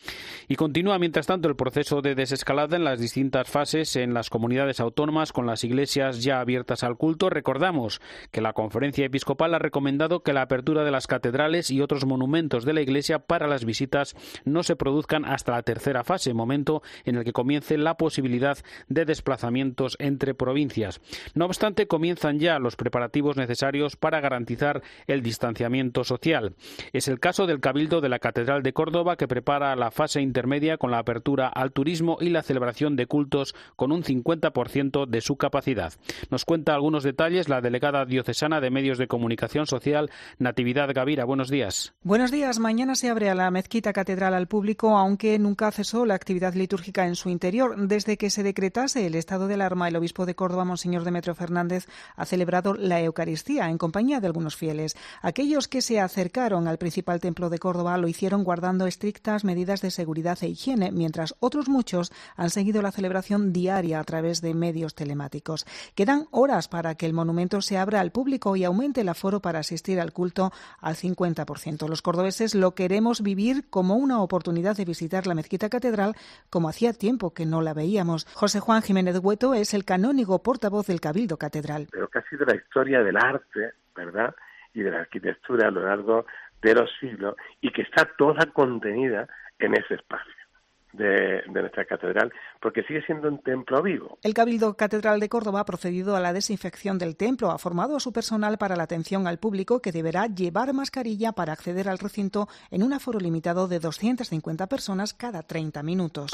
Y 0.47 0.55
continúa, 0.55 0.97
mientras 0.97 1.27
tanto, 1.27 1.47
el 1.47 1.55
proceso 1.55 2.01
de 2.01 2.15
desescalada 2.15 2.75
en 2.75 2.83
las 2.83 2.99
distintas 2.99 3.47
fases 3.47 3.95
en 3.95 4.15
las 4.15 4.31
comunidades 4.31 4.79
autónomas 4.79 5.31
con 5.31 5.45
las 5.45 5.63
iglesias 5.63 6.23
ya 6.23 6.39
abiertas 6.39 6.83
al 6.83 6.97
culto. 6.97 7.29
Recordamos 7.29 8.01
que 8.31 8.41
la 8.41 8.53
conferencia 8.53 9.05
episcopal 9.05 9.53
ha 9.53 9.59
recomendado 9.59 10.23
que 10.23 10.33
la 10.33 10.41
apertura 10.41 10.83
de 10.83 10.91
las 10.91 11.05
catedrales 11.05 11.69
y 11.69 11.81
otros 11.81 12.05
monumentos 12.05 12.65
de 12.65 12.73
la 12.73 12.81
iglesia 12.81 13.19
para 13.19 13.47
las 13.47 13.63
visitas 13.63 14.15
no 14.43 14.63
se 14.63 14.70
produzcan 14.75 15.25
hasta 15.25 15.53
la 15.53 15.63
tercera 15.63 16.03
fase, 16.03 16.33
momento 16.33 16.81
en 17.05 17.15
el 17.15 17.23
que 17.23 17.33
comience 17.33 17.77
la 17.77 17.95
posibilidad 17.95 18.57
de 18.87 19.05
desplazamientos 19.05 19.95
entre 19.99 20.33
provincias. 20.33 21.01
No 21.33 21.45
obstante, 21.45 21.87
comienzan 21.87 22.39
ya 22.39 22.59
los 22.59 22.75
preparativos 22.75 23.37
necesarios 23.37 23.95
para 23.95 24.21
garantizar 24.21 24.81
el 25.07 25.21
distanciamiento 25.21 26.03
social. 26.03 26.55
Es 26.93 27.07
el 27.07 27.19
caso 27.19 27.47
del 27.47 27.59
Cabildo 27.59 28.01
de 28.01 28.09
la 28.09 28.19
Catedral 28.19 28.63
de 28.63 28.73
Córdoba 28.73 29.15
que 29.15 29.27
prepara 29.27 29.75
la 29.75 29.91
fase 29.91 30.21
intermedia 30.21 30.77
con 30.77 30.91
la 30.91 30.99
apertura 30.99 31.47
al 31.47 31.71
turismo 31.71 32.17
y 32.19 32.29
la 32.29 32.43
celebración 32.43 32.95
de 32.95 33.05
cultos 33.05 33.55
con 33.75 33.91
un 33.91 34.03
50% 34.03 35.05
de 35.05 35.21
su 35.21 35.37
capacidad. 35.37 35.93
Nos 36.29 36.45
cuenta 36.45 36.73
algunos 36.73 37.03
detalles 37.03 37.49
la 37.49 37.61
delegada 37.61 38.05
diocesana 38.05 38.61
de 38.61 38.71
Medios 38.71 38.97
de 38.97 39.07
Comunicación 39.07 39.67
Social, 39.67 40.09
Natividad 40.39 40.93
Gavira. 40.93 41.25
Buenos 41.25 41.49
días. 41.49 41.93
Buenos 42.03 42.31
días. 42.31 42.59
Mañana 42.59 42.95
se 42.95 43.09
abre 43.09 43.29
a 43.29 43.35
la 43.35 43.51
mezquita 43.51 43.93
catedral 43.93 44.33
al 44.33 44.47
público, 44.47 44.60
aunque 44.81 45.37
nunca 45.39 45.71
cesó 45.71 46.05
la 46.05 46.13
actividad 46.13 46.53
litúrgica 46.53 47.07
en 47.07 47.15
su 47.15 47.29
interior. 47.29 47.75
Desde 47.87 48.17
que 48.17 48.29
se 48.29 48.43
decretase 48.43 49.05
el 49.05 49.15
estado 49.15 49.47
de 49.47 49.55
alarma, 49.55 49.87
el 49.87 49.95
obispo 49.95 50.25
de 50.25 50.35
Córdoba, 50.35 50.65
Monseñor 50.65 51.03
Demetrio 51.03 51.35
Fernández, 51.35 51.87
ha 52.15 52.25
celebrado 52.25 52.73
la 52.73 53.01
Eucaristía 53.01 53.69
en 53.69 53.77
compañía 53.77 54.19
de 54.19 54.27
algunos 54.27 54.55
fieles. 54.55 54.95
Aquellos 55.21 55.67
que 55.67 55.81
se 55.81 55.99
acercaron 55.99 56.67
al 56.67 56.77
principal 56.77 57.19
templo 57.19 57.49
de 57.49 57.59
Córdoba 57.59 57.97
lo 57.97 58.07
hicieron 58.07 58.43
guardando 58.43 58.87
estrictas 58.87 59.43
medidas 59.43 59.81
de 59.81 59.91
seguridad 59.91 60.37
e 60.41 60.49
higiene, 60.49 60.91
mientras 60.91 61.35
otros 61.39 61.67
muchos 61.67 62.11
han 62.35 62.49
seguido 62.49 62.81
la 62.81 62.91
celebración 62.91 63.51
diaria 63.51 63.99
a 63.99 64.03
través 64.03 64.41
de 64.41 64.53
medios 64.53 64.95
telemáticos. 64.95 65.65
Quedan 65.95 66.27
horas 66.31 66.67
para 66.67 66.95
que 66.95 67.07
el 67.07 67.13
monumento 67.13 67.61
se 67.61 67.77
abra 67.77 67.99
al 67.99 68.11
público 68.11 68.55
y 68.55 68.63
aumente 68.63 69.01
el 69.01 69.09
aforo 69.09 69.41
para 69.41 69.59
asistir 69.59 69.99
al 69.99 70.13
culto 70.13 70.51
al 70.79 70.95
50%. 70.95 71.87
Los 71.87 72.01
cordobeses 72.01 72.55
lo 72.55 72.75
queremos 72.75 73.21
vivir 73.21 73.69
como 73.69 73.95
una 73.95 74.21
oportunidad 74.21 74.50
de 74.51 74.85
visitar 74.85 75.27
la 75.27 75.33
mezquita 75.33 75.69
catedral 75.69 76.13
como 76.49 76.67
hacía 76.67 76.93
tiempo 76.93 77.33
que 77.33 77.45
no 77.45 77.61
la 77.61 77.73
veíamos. 77.73 78.25
José 78.33 78.59
Juan 78.59 78.81
Jiménez 78.81 79.19
Hueto 79.23 79.53
es 79.53 79.73
el 79.73 79.85
canónigo 79.85 80.43
portavoz 80.43 80.87
del 80.87 80.99
Cabildo 80.99 81.37
Catedral. 81.37 81.87
Pero 81.89 82.09
ha 82.13 82.29
sido 82.29 82.45
la 82.45 82.55
historia 82.55 83.01
del 83.01 83.15
arte, 83.15 83.71
¿verdad? 83.95 84.35
Y 84.73 84.81
de 84.81 84.91
la 84.91 84.99
arquitectura 84.99 85.69
a 85.69 85.71
lo 85.71 85.85
largo 85.85 86.25
de 86.61 86.75
los 86.75 86.89
siglos 86.99 87.35
y 87.61 87.71
que 87.71 87.83
está 87.83 88.09
toda 88.17 88.45
contenida 88.47 89.27
en 89.57 89.73
ese 89.73 89.95
espacio 89.95 90.40
de, 90.93 91.41
nuestra 91.47 91.85
catedral, 91.85 92.31
porque 92.59 92.83
sigue 92.83 93.01
siendo 93.05 93.27
un 93.27 93.41
templo 93.41 93.81
vivo. 93.81 94.17
El 94.23 94.33
Cabildo 94.33 94.75
Catedral 94.75 95.19
de 95.19 95.29
Córdoba 95.29 95.61
ha 95.61 95.65
procedido 95.65 96.15
a 96.15 96.19
la 96.19 96.33
desinfección 96.33 96.97
del 96.97 97.15
templo, 97.15 97.51
ha 97.51 97.57
formado 97.57 97.95
a 97.95 97.99
su 97.99 98.11
personal 98.11 98.57
para 98.57 98.75
la 98.75 98.83
atención 98.83 99.27
al 99.27 99.39
público 99.39 99.81
que 99.81 99.91
deberá 99.91 100.27
llevar 100.27 100.73
mascarilla 100.73 101.31
para 101.31 101.53
acceder 101.53 101.89
al 101.89 101.99
recinto 101.99 102.47
en 102.69 102.83
un 102.83 102.93
aforo 102.93 103.19
limitado 103.19 103.67
de 103.67 103.79
250 103.79 104.67
personas 104.67 105.13
cada 105.13 105.43
30 105.43 105.83
minutos. 105.83 106.31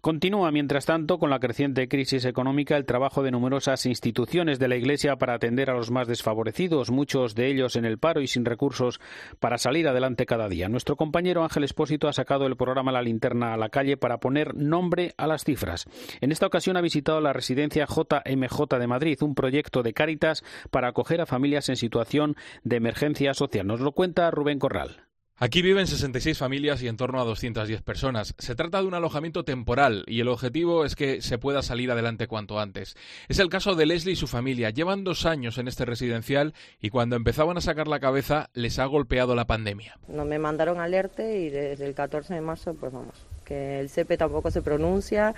Continúa, 0.00 0.50
mientras 0.50 0.86
tanto, 0.86 1.18
con 1.18 1.30
la 1.30 1.40
creciente 1.40 1.88
crisis 1.88 2.24
económica 2.24 2.76
el 2.76 2.86
trabajo 2.86 3.22
de 3.22 3.30
numerosas 3.30 3.86
instituciones 3.86 4.58
de 4.58 4.68
la 4.68 4.76
Iglesia 4.76 5.16
para 5.16 5.34
atender 5.34 5.70
a 5.70 5.74
los 5.74 5.90
más 5.90 6.08
desfavorecidos, 6.08 6.90
muchos 6.90 7.34
de 7.34 7.48
ellos 7.48 7.76
en 7.76 7.84
el 7.84 7.98
paro 7.98 8.20
y 8.20 8.26
sin 8.26 8.44
recursos 8.44 9.00
para 9.38 9.58
salir 9.58 9.88
adelante 9.88 10.26
cada 10.26 10.48
día. 10.48 10.68
Nuestro 10.68 10.96
compañero 10.96 11.42
Ángel 11.42 11.64
Espósito 11.64 12.08
ha 12.08 12.12
sacado 12.12 12.46
el 12.46 12.56
programa 12.56 12.92
La 12.92 13.02
Linterna 13.02 13.54
a 13.54 13.56
la 13.56 13.68
calle 13.68 13.96
para 14.00 14.18
poner 14.18 14.54
nombre 14.54 15.14
a 15.16 15.26
las 15.26 15.44
cifras. 15.44 15.86
En 16.20 16.32
esta 16.32 16.46
ocasión 16.46 16.76
ha 16.76 16.80
visitado 16.80 17.20
la 17.20 17.32
residencia 17.32 17.86
JMJ 17.86 18.78
de 18.78 18.86
Madrid, 18.86 19.22
un 19.22 19.34
proyecto 19.34 19.82
de 19.82 19.92
Cáritas 19.92 20.42
para 20.70 20.88
acoger 20.88 21.20
a 21.20 21.26
familias 21.26 21.68
en 21.68 21.76
situación 21.76 22.36
de 22.64 22.76
emergencia 22.76 23.34
social. 23.34 23.66
Nos 23.66 23.80
lo 23.80 23.92
cuenta 23.92 24.30
Rubén 24.30 24.58
Corral. 24.58 25.04
Aquí 25.42 25.62
viven 25.62 25.86
66 25.86 26.36
familias 26.36 26.82
y 26.82 26.88
en 26.88 26.98
torno 26.98 27.18
a 27.18 27.24
210 27.24 27.80
personas. 27.80 28.34
Se 28.36 28.54
trata 28.54 28.82
de 28.82 28.86
un 28.86 28.92
alojamiento 28.92 29.42
temporal 29.42 30.04
y 30.06 30.20
el 30.20 30.28
objetivo 30.28 30.84
es 30.84 30.94
que 30.94 31.22
se 31.22 31.38
pueda 31.38 31.62
salir 31.62 31.90
adelante 31.90 32.26
cuanto 32.26 32.60
antes. 32.60 32.94
Es 33.26 33.38
el 33.38 33.48
caso 33.48 33.74
de 33.74 33.86
Leslie 33.86 34.12
y 34.12 34.16
su 34.16 34.26
familia. 34.26 34.68
Llevan 34.68 35.02
dos 35.02 35.24
años 35.24 35.56
en 35.56 35.66
este 35.66 35.86
residencial 35.86 36.52
y 36.78 36.90
cuando 36.90 37.16
empezaban 37.16 37.56
a 37.56 37.62
sacar 37.62 37.88
la 37.88 38.00
cabeza 38.00 38.50
les 38.52 38.78
ha 38.78 38.84
golpeado 38.84 39.34
la 39.34 39.46
pandemia. 39.46 39.98
No 40.08 40.26
me 40.26 40.38
mandaron 40.38 40.78
alerte 40.78 41.40
y 41.40 41.48
desde 41.48 41.86
el 41.86 41.94
14 41.94 42.34
de 42.34 42.42
marzo 42.42 42.74
pues 42.74 42.92
vamos, 42.92 43.26
que 43.50 43.80
el 43.80 43.90
CP 43.90 44.16
tampoco 44.16 44.52
se 44.52 44.62
pronuncia, 44.62 45.34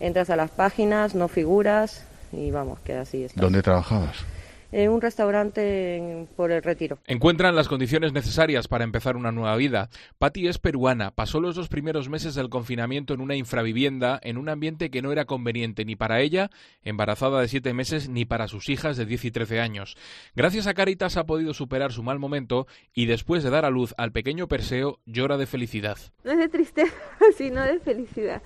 entras 0.00 0.30
a 0.30 0.36
las 0.36 0.50
páginas, 0.50 1.14
no 1.14 1.28
figuras 1.28 2.06
y 2.32 2.50
vamos, 2.50 2.78
que 2.80 2.94
así 2.94 3.24
está. 3.24 3.38
¿Dónde 3.38 3.60
trabajabas? 3.60 4.24
En 4.72 4.90
un 4.90 5.00
restaurante 5.00 6.26
por 6.36 6.50
el 6.50 6.62
retiro. 6.62 6.98
Encuentran 7.06 7.56
las 7.56 7.68
condiciones 7.68 8.12
necesarias 8.12 8.68
para 8.68 8.84
empezar 8.84 9.16
una 9.16 9.32
nueva 9.32 9.56
vida. 9.56 9.90
Patti 10.18 10.48
es 10.48 10.58
peruana, 10.58 11.10
pasó 11.10 11.40
los 11.40 11.56
dos 11.56 11.68
primeros 11.68 12.08
meses 12.08 12.34
del 12.34 12.48
confinamiento 12.48 13.14
en 13.14 13.20
una 13.20 13.36
infravivienda, 13.36 14.20
en 14.22 14.36
un 14.36 14.48
ambiente 14.48 14.90
que 14.90 15.02
no 15.02 15.12
era 15.12 15.24
conveniente 15.24 15.84
ni 15.84 15.96
para 15.96 16.20
ella, 16.20 16.50
embarazada 16.82 17.40
de 17.40 17.48
siete 17.48 17.74
meses, 17.74 18.08
ni 18.08 18.24
para 18.24 18.48
sus 18.48 18.68
hijas 18.68 18.96
de 18.96 19.06
10 19.06 19.26
y 19.26 19.30
13 19.30 19.60
años. 19.60 19.96
Gracias 20.34 20.66
a 20.66 20.74
Caritas 20.74 21.16
ha 21.16 21.26
podido 21.26 21.54
superar 21.54 21.92
su 21.92 22.02
mal 22.02 22.18
momento 22.18 22.66
y 22.94 23.06
después 23.06 23.42
de 23.42 23.50
dar 23.50 23.64
a 23.64 23.70
luz 23.70 23.94
al 23.98 24.12
pequeño 24.12 24.48
Perseo, 24.48 25.00
llora 25.06 25.36
de 25.36 25.46
felicidad. 25.46 25.98
No 26.24 26.32
es 26.32 26.38
de 26.38 26.48
tristeza, 26.48 26.94
sino 27.36 27.62
de 27.62 27.80
felicidad, 27.80 28.42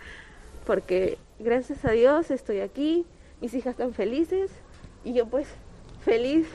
porque 0.67 1.19
gracias 1.39 1.85
a 1.85 1.93
Dios 1.93 2.31
estoy 2.31 2.61
aquí, 2.61 3.05
mis 3.41 3.55
hijas 3.55 3.73
están 3.73 3.93
felices 3.93 4.51
y 5.05 5.13
yo 5.13 5.27
pues 5.27 5.49
feliz 6.05 6.47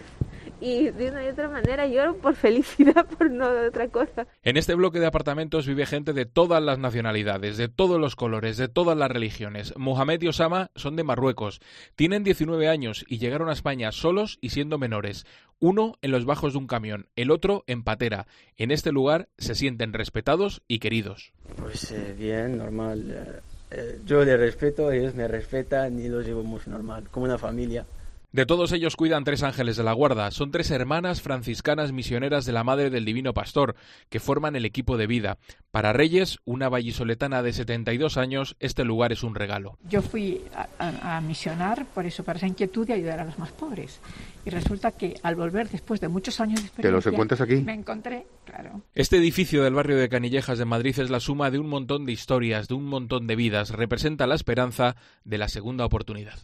y 0.61 0.89
de 0.89 1.09
una 1.09 1.23
y 1.23 1.27
otra 1.29 1.47
manera 1.47 1.87
lloro 1.87 2.17
por 2.17 2.35
felicidad, 2.35 3.05
por 3.17 3.31
no 3.31 3.51
de 3.51 3.67
otra 3.67 3.87
cosa. 3.87 4.27
En 4.43 4.57
este 4.57 4.75
bloque 4.75 4.99
de 4.99 5.05
apartamentos 5.05 5.67
vive 5.67 5.85
gente 5.85 6.13
de 6.13 6.25
todas 6.25 6.61
las 6.61 6.79
nacionalidades, 6.79 7.57
de 7.57 7.69
todos 7.69 7.99
los 7.99 8.15
colores, 8.15 8.57
de 8.57 8.67
todas 8.67 8.97
las 8.97 9.09
religiones. 9.09 9.73
Mohamed 9.77 10.21
y 10.21 10.27
Osama 10.27 10.71
son 10.75 10.95
de 10.95 11.03
Marruecos, 11.03 11.61
tienen 11.95 12.23
19 12.23 12.67
años 12.67 13.05
y 13.07 13.17
llegaron 13.17 13.49
a 13.49 13.53
España 13.53 13.91
solos 13.91 14.37
y 14.41 14.49
siendo 14.49 14.77
menores. 14.77 15.25
Uno 15.61 15.95
en 16.01 16.11
los 16.11 16.25
bajos 16.25 16.53
de 16.53 16.59
un 16.59 16.67
camión, 16.67 17.07
el 17.15 17.31
otro 17.31 17.63
en 17.67 17.83
patera. 17.83 18.27
En 18.57 18.71
este 18.71 18.91
lugar 18.91 19.27
se 19.37 19.55
sienten 19.55 19.91
respetados 19.93 20.61
y 20.67 20.79
queridos. 20.79 21.33
Pues 21.57 21.91
eh, 21.91 22.15
bien, 22.17 22.57
normal. 22.57 23.11
Eh, 23.11 23.41
eh, 23.71 23.99
yo 24.05 24.23
le 24.23 24.37
respeto, 24.37 24.91
ellos 24.91 25.15
me 25.15 25.27
respetan 25.27 25.99
y 25.99 26.07
lo 26.07 26.21
llevamos 26.21 26.65
normal, 26.67 27.09
como 27.11 27.25
una 27.25 27.37
familia. 27.37 27.85
De 28.31 28.45
todos 28.45 28.71
ellos 28.73 28.95
cuidan 28.95 29.23
tres 29.23 29.41
ángeles 29.41 29.75
de 29.75 29.83
la 29.83 29.93
guarda. 29.93 30.29
Son 30.29 30.51
tres 30.51 30.69
hermanas 30.69 31.19
franciscanas 31.19 31.91
misioneras 31.91 32.45
de 32.45 32.51
la 32.51 32.63
Madre 32.63 32.91
del 32.91 33.03
Divino 33.03 33.33
Pastor, 33.33 33.75
que 34.09 34.19
forman 34.19 34.55
el 34.55 34.65
equipo 34.65 34.97
de 34.97 35.07
vida. 35.07 35.39
Para 35.71 35.93
Reyes, 35.93 36.37
una 36.45 36.69
vallisoletana 36.69 37.41
de 37.41 37.53
72 37.53 38.17
años, 38.17 38.55
este 38.59 38.83
lugar 38.83 39.11
es 39.11 39.23
un 39.23 39.33
regalo. 39.33 39.79
Yo 39.89 40.03
fui 40.03 40.43
a, 40.77 41.19
misionar 41.21 41.87
por 41.87 42.05
eso, 42.05 42.23
para 42.23 42.37
esa 42.37 42.45
inquietud 42.45 42.85
de 42.85 42.93
ayudar 42.93 43.19
a 43.19 43.25
los 43.25 43.39
más 43.39 43.51
pobres. 43.51 43.99
Y 44.45 44.49
resulta 44.49 44.91
que 44.91 45.15
al 45.23 45.35
volver 45.35 45.69
después 45.69 45.99
de 45.99 46.07
muchos 46.07 46.39
años 46.39 46.61
de 46.61 46.67
experiencia... 46.67 46.89
¿Te 46.89 46.91
los 46.91 47.05
encuentras 47.05 47.41
aquí? 47.41 47.57
Me 47.57 47.73
encontré, 47.73 48.25
claro. 48.45 48.81
Este 48.95 49.17
edificio 49.17 49.63
del 49.63 49.73
barrio 49.73 49.97
de 49.97 50.09
Canillejas 50.09 50.57
de 50.57 50.65
Madrid 50.65 50.97
es 50.99 51.09
la 51.09 51.19
suma 51.19 51.51
de 51.51 51.59
un 51.59 51.67
montón 51.67 52.05
de 52.05 52.13
historias, 52.13 52.67
de 52.67 52.73
un 52.73 52.85
montón 52.85 53.27
de 53.27 53.35
vidas. 53.35 53.71
Representa 53.71 54.27
la 54.27 54.35
esperanza 54.35 54.95
de 55.23 55.37
la 55.37 55.49
segunda 55.49 55.85
oportunidad. 55.85 56.39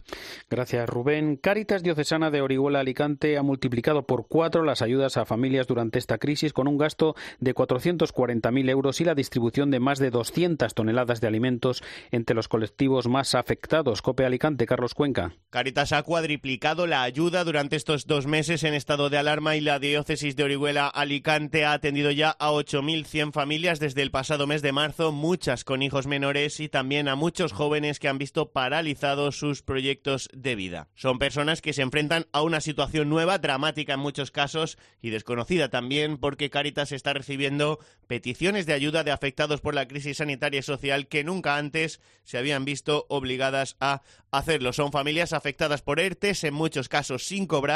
Gracias, 0.50 0.88
Rubén. 0.88 1.36
Caritas 1.36 1.82
Diocesana 1.82 2.30
de 2.30 2.42
Orihuela 2.42 2.80
Alicante 2.80 3.38
ha 3.38 3.42
multiplicado 3.42 4.06
por 4.06 4.28
cuatro 4.28 4.62
las 4.62 4.82
ayudas 4.82 5.16
a 5.16 5.24
familias 5.24 5.66
durante 5.66 5.98
esta 5.98 6.18
crisis 6.18 6.52
con 6.52 6.68
un 6.68 6.78
gasto 6.78 7.14
de 7.40 7.54
440.000 7.54 8.70
euros 8.70 9.00
y 9.00 9.04
la 9.04 9.14
distribución 9.14 9.70
de 9.70 9.80
más 9.80 9.98
de 9.98 10.10
200 10.10 10.74
toneladas 10.74 11.20
de 11.20 11.28
alimentos 11.28 11.82
entre 12.10 12.36
los 12.36 12.48
colectivos 12.48 13.08
más 13.08 13.34
afectados. 13.34 14.02
Cope 14.02 14.24
Alicante, 14.24 14.66
Carlos 14.66 14.94
Cuenca. 14.94 15.32
Caritas 15.50 15.92
ha 15.92 16.02
cuadriplicado 16.02 16.86
la 16.86 17.02
ayuda 17.02 17.44
durante 17.44 17.76
estos 17.86 18.08
dos 18.08 18.26
meses 18.26 18.64
en 18.64 18.74
estado 18.74 19.10
de 19.10 19.16
alarma 19.16 19.54
y 19.54 19.60
la 19.60 19.78
diócesis 19.78 20.34
de 20.34 20.42
Orihuela 20.42 20.88
Alicante 20.88 21.64
ha 21.64 21.72
atendido 21.72 22.10
ya 22.10 22.30
a 22.30 22.50
8.100 22.50 23.30
familias 23.30 23.78
desde 23.78 24.02
el 24.02 24.10
pasado 24.10 24.48
mes 24.48 24.60
de 24.60 24.72
marzo, 24.72 25.12
muchas 25.12 25.62
con 25.62 25.84
hijos 25.84 26.08
menores 26.08 26.58
y 26.58 26.68
también 26.68 27.06
a 27.06 27.14
muchos 27.14 27.52
jóvenes 27.52 28.00
que 28.00 28.08
han 28.08 28.18
visto 28.18 28.50
paralizados 28.50 29.38
sus 29.38 29.62
proyectos 29.62 30.28
de 30.32 30.56
vida. 30.56 30.88
Son 30.96 31.20
personas 31.20 31.62
que 31.62 31.72
se 31.72 31.82
enfrentan 31.82 32.26
a 32.32 32.42
una 32.42 32.60
situación 32.60 33.08
nueva, 33.08 33.38
dramática 33.38 33.94
en 33.94 34.00
muchos 34.00 34.32
casos 34.32 34.78
y 35.00 35.10
desconocida 35.10 35.68
también 35.68 36.16
porque 36.16 36.50
Caritas 36.50 36.90
está 36.90 37.12
recibiendo 37.12 37.78
peticiones 38.08 38.66
de 38.66 38.72
ayuda 38.72 39.04
de 39.04 39.12
afectados 39.12 39.60
por 39.60 39.76
la 39.76 39.86
crisis 39.86 40.16
sanitaria 40.16 40.58
y 40.58 40.64
social 40.64 41.06
que 41.06 41.22
nunca 41.22 41.56
antes 41.56 42.00
se 42.24 42.36
habían 42.36 42.64
visto 42.64 43.06
obligadas 43.08 43.76
a 43.78 44.02
hacerlo. 44.32 44.72
Son 44.72 44.90
familias 44.90 45.32
afectadas 45.32 45.82
por 45.82 46.00
ERTES, 46.00 46.42
en 46.42 46.54
muchos 46.54 46.88
casos 46.88 47.24
sin 47.24 47.46
cobrar 47.46 47.75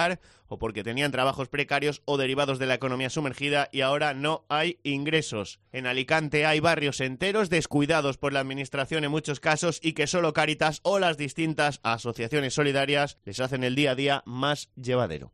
o 0.50 0.58
porque 0.58 0.82
tenían 0.82 1.12
trabajos 1.12 1.48
precarios 1.48 2.02
o 2.04 2.18
derivados 2.18 2.58
de 2.58 2.66
la 2.66 2.74
economía 2.74 3.08
sumergida 3.08 3.68
y 3.72 3.82
ahora 3.82 4.14
no 4.14 4.44
hay 4.48 4.78
ingresos. 4.82 5.60
En 5.72 5.86
Alicante 5.86 6.44
hay 6.44 6.58
barrios 6.58 7.00
enteros 7.00 7.50
descuidados 7.50 8.18
por 8.18 8.32
la 8.32 8.40
administración 8.40 9.04
en 9.04 9.12
muchos 9.12 9.38
casos 9.38 9.78
y 9.82 9.92
que 9.92 10.08
solo 10.08 10.32
Caritas 10.32 10.80
o 10.82 10.98
las 10.98 11.16
distintas 11.16 11.78
asociaciones 11.84 12.54
solidarias 12.54 13.18
les 13.24 13.38
hacen 13.38 13.62
el 13.62 13.76
día 13.76 13.92
a 13.92 13.94
día 13.94 14.22
más 14.26 14.70
llevadero. 14.74 15.32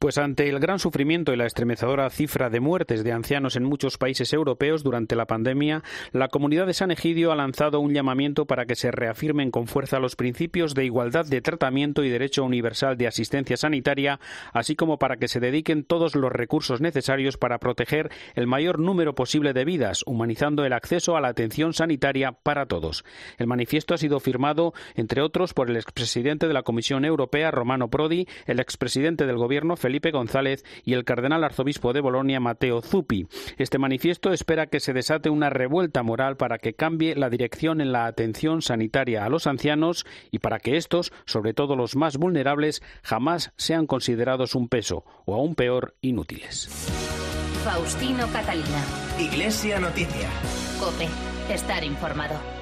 Pues 0.00 0.18
ante 0.18 0.48
el 0.48 0.58
gran 0.58 0.78
sufrimiento 0.78 1.32
y 1.32 1.36
la 1.36 1.46
estremecedora 1.46 2.10
cifra 2.10 2.50
de 2.50 2.60
muertes 2.60 3.04
de 3.04 3.12
ancianos 3.12 3.54
en 3.54 3.64
muchos 3.64 3.98
países 3.98 4.32
europeos 4.32 4.82
durante 4.82 5.14
la 5.14 5.26
pandemia, 5.26 5.84
la 6.10 6.28
comunidad 6.28 6.66
de 6.66 6.74
San 6.74 6.90
Egidio 6.90 7.30
ha 7.30 7.36
lanzado 7.36 7.78
un 7.78 7.94
llamamiento 7.94 8.46
para 8.46 8.66
que 8.66 8.74
se 8.74 8.90
reafirmen 8.90 9.52
con 9.52 9.68
fuerza 9.68 10.00
los 10.00 10.16
principios 10.16 10.74
de 10.74 10.86
igualdad 10.86 11.26
de 11.26 11.40
tratamiento 11.40 12.02
y 12.02 12.08
derecho 12.08 12.42
universal 12.42 12.96
de 12.96 13.06
asistencia 13.06 13.56
sanitaria 13.56 13.89
así 14.52 14.76
como 14.76 14.98
para 14.98 15.16
que 15.16 15.28
se 15.28 15.40
dediquen 15.40 15.84
todos 15.84 16.14
los 16.14 16.32
recursos 16.32 16.80
necesarios 16.80 17.36
para 17.36 17.58
proteger 17.58 18.10
el 18.34 18.46
mayor 18.46 18.78
número 18.78 19.14
posible 19.14 19.52
de 19.52 19.64
vidas, 19.64 20.02
humanizando 20.06 20.64
el 20.64 20.72
acceso 20.72 21.16
a 21.16 21.20
la 21.20 21.28
atención 21.28 21.72
sanitaria 21.72 22.32
para 22.32 22.66
todos. 22.66 23.04
El 23.38 23.46
manifiesto 23.46 23.94
ha 23.94 23.98
sido 23.98 24.20
firmado, 24.20 24.72
entre 24.94 25.22
otros, 25.22 25.54
por 25.54 25.70
el 25.70 25.76
expresidente 25.76 26.48
de 26.48 26.54
la 26.54 26.62
Comisión 26.62 27.04
Europea, 27.04 27.50
Romano 27.50 27.88
Prodi, 27.88 28.26
el 28.46 28.60
expresidente 28.60 29.26
del 29.26 29.36
Gobierno, 29.36 29.76
Felipe 29.76 30.10
González, 30.10 30.64
y 30.84 30.94
el 30.94 31.04
cardenal 31.04 31.44
arzobispo 31.44 31.92
de 31.92 32.00
Bolonia, 32.00 32.40
Mateo 32.40 32.82
Zuppi. 32.82 33.26
Este 33.58 33.78
manifiesto 33.78 34.32
espera 34.32 34.66
que 34.66 34.80
se 34.80 34.92
desate 34.92 35.30
una 35.30 35.50
revuelta 35.50 36.02
moral 36.02 36.36
para 36.36 36.58
que 36.58 36.74
cambie 36.74 37.14
la 37.14 37.30
dirección 37.30 37.80
en 37.80 37.92
la 37.92 38.06
atención 38.06 38.62
sanitaria 38.62 39.24
a 39.24 39.28
los 39.28 39.46
ancianos 39.46 40.06
y 40.30 40.38
para 40.38 40.58
que 40.58 40.76
estos, 40.76 41.12
sobre 41.26 41.54
todo 41.54 41.76
los 41.76 41.96
más 41.96 42.16
vulnerables, 42.16 42.82
jamás 43.02 43.52
sean 43.56 43.79
considerados 43.86 44.54
un 44.54 44.68
peso 44.68 45.04
o 45.24 45.34
aún 45.34 45.54
peor 45.54 45.94
inútiles. 46.00 46.68
Faustino 47.64 48.26
Catalina. 48.32 48.84
Iglesia 49.18 49.78
Noticia. 49.78 50.28
Cope. 50.78 51.08
Estar 51.52 51.84
informado. 51.84 52.59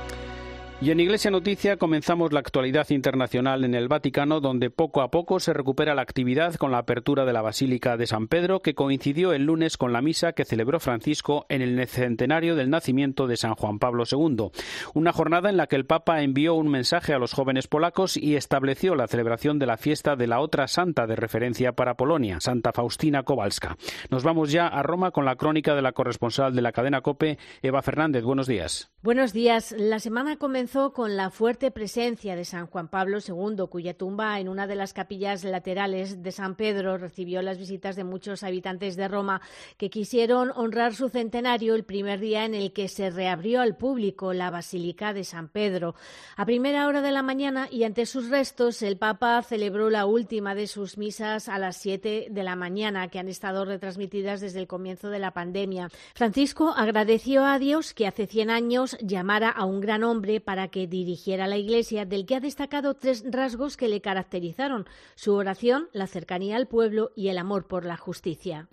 Y 0.81 0.93
en 0.93 1.01
Iglesia 1.01 1.33
Noticia 1.33 1.77
comenzamos 1.77 2.33
la 2.33 2.39
actualidad 2.39 2.89
internacional 2.91 3.65
en 3.65 3.75
el 3.75 3.89
Vaticano, 3.89 4.41
donde 4.41 4.71
poco 4.71 5.03
a 5.03 5.11
poco 5.11 5.41
se 5.41 5.53
recupera 5.53 5.97
la 5.97 6.03
actividad 6.03 6.55
con 6.55 6.71
la 6.71 6.79
apertura 6.79 7.25
de 7.25 7.33
la 7.33 7.43
Basílica 7.43 7.97
de 7.97 8.07
San 8.07 8.29
Pedro, 8.29 8.63
que 8.63 8.77
coincidió 8.77 9.33
el 9.33 9.43
lunes 9.43 9.77
con 9.77 9.93
la 9.93 10.03
misa 10.03 10.35
que 10.35 10.45
celebró 10.45 10.79
Francisco 10.79 11.47
en 11.49 11.63
el 11.63 11.85
centenario 11.89 12.55
del 12.55 12.71
nacimiento 12.71 13.27
de 13.27 13.37
San 13.37 13.57
Juan 13.57 13.81
Pablo 13.81 14.05
II. 14.09 14.53
Una 14.95 15.13
jornada 15.13 15.51
en 15.51 15.57
la 15.57 15.67
que 15.67 15.75
el 15.75 15.85
Papa 15.85 16.23
envió 16.23 16.55
un 16.55 16.69
mensaje 16.69 17.13
a 17.13 17.19
los 17.19 17.33
jóvenes 17.33 17.67
polacos 17.67 18.17
y 18.17 18.37
estableció 18.37 18.95
la 18.95 19.09
celebración 19.09 19.59
de 19.59 19.67
la 19.67 19.79
fiesta 19.79 20.15
de 20.15 20.29
la 20.29 20.39
otra 20.39 20.69
santa 20.69 21.09
de 21.09 21.17
referencia 21.17 21.73
para 21.73 21.97
Polonia, 21.97 22.39
Santa 22.39 22.73
Faustina 22.73 23.25
Kowalska. 23.25 23.77
Nos 24.11 24.23
vamos 24.23 24.53
ya 24.53 24.69
a 24.69 24.85
Roma 24.85 25.11
con 25.11 25.25
la 25.25 25.35
crónica 25.35 25.75
de 25.75 25.83
la 25.83 25.91
corresponsal 25.91 26.55
de 26.55 26.63
la 26.63 26.71
cadena 26.71 27.01
COPE, 27.01 27.37
Eva 27.63 27.83
Fernández. 27.83 28.23
Buenos 28.23 28.47
días. 28.47 28.93
Buenos 29.03 29.33
días. 29.33 29.75
La 29.77 29.99
semana 29.99 30.37
comenzó 30.37 30.68
con 30.69 31.17
la 31.17 31.31
fuerte 31.31 31.71
presencia 31.71 32.37
de 32.37 32.45
San 32.45 32.67
Juan 32.67 32.89
Pablo 32.89 33.21
II, 33.27 33.65
cuya 33.71 33.95
tumba 33.95 34.39
en 34.39 34.51
una 34.51 34.67
de 34.67 34.75
las 34.75 34.93
capillas 34.93 35.43
laterales 35.43 36.23
de 36.23 36.31
San 36.31 36.57
Pedro 36.57 36.99
recibió 36.99 37.41
las 37.41 37.57
visitas 37.57 37.97
de 37.97 38.05
muchos 38.05 38.43
habitantes 38.43 38.95
de 38.97 39.09
Roma 39.09 39.41
que 39.79 39.89
quisieron 39.89 40.53
honrar 40.55 40.95
su 40.95 41.09
centenario 41.09 41.75
el 41.75 41.85
primer 41.85 42.21
día 42.21 42.45
en 42.45 42.55
el 42.55 42.75
que 42.75 42.89
se 42.89 43.09
reabrió 43.09 43.63
al 43.63 43.77
público 43.77 44.35
la 44.35 44.51
Basílica 44.51 45.15
de 45.15 45.25
San 45.25 45.49
Pedro. 45.49 45.95
A 46.37 46.45
primera 46.45 46.87
hora 46.87 47.01
de 47.01 47.13
la 47.13 47.23
mañana 47.23 47.69
y 47.71 47.85
ante 47.85 48.05
sus 48.05 48.29
restos, 48.29 48.83
el 48.83 48.99
Papa 48.99 49.41
celebró 49.43 49.89
la 49.89 50.05
última 50.05 50.55
de 50.55 50.67
sus 50.67 50.99
misas 50.99 51.49
a 51.49 51.59
las 51.59 51.79
siete 51.79 52.27
de 52.31 52.43
la 52.43 52.57
mañana, 52.57 53.09
que 53.09 53.19
han 53.19 53.29
estado 53.29 53.65
retransmitidas 53.65 54.43
desde 54.43 54.61
el 54.61 54.67
comienzo 54.67 55.09
de 55.09 55.19
la 55.19 55.31
pandemia. 55.31 55.89
Francisco 56.15 56.75
agradeció 56.77 57.47
a 57.47 57.59
Dios 57.59 57.95
que 57.95 58.07
hace 58.07 58.27
100 58.27 58.51
años 58.51 58.99
llamara 59.01 59.49
a 59.49 59.65
un 59.65 59.81
gran 59.81 60.05
hombre 60.05 60.41
para 60.41 60.58
que 60.67 60.89
dirigiera 60.89 61.47
la 61.47 61.57
Iglesia, 61.57 62.05
del 62.05 62.27
que 62.27 62.35
ha 62.35 62.41
destacado 62.41 62.95
tres 62.95 63.23
rasgos 63.31 63.77
que 63.77 63.87
le 63.87 64.01
caracterizaron: 64.01 64.87
su 65.15 65.35
oración, 65.35 65.87
la 65.93 66.09
cercanía 66.09 66.57
al 66.57 66.67
pueblo 66.67 67.13
y 67.15 67.29
el 67.29 67.39
amor 67.39 67.69
por 67.69 67.85
la 67.85 67.97
justicia. 67.97 68.67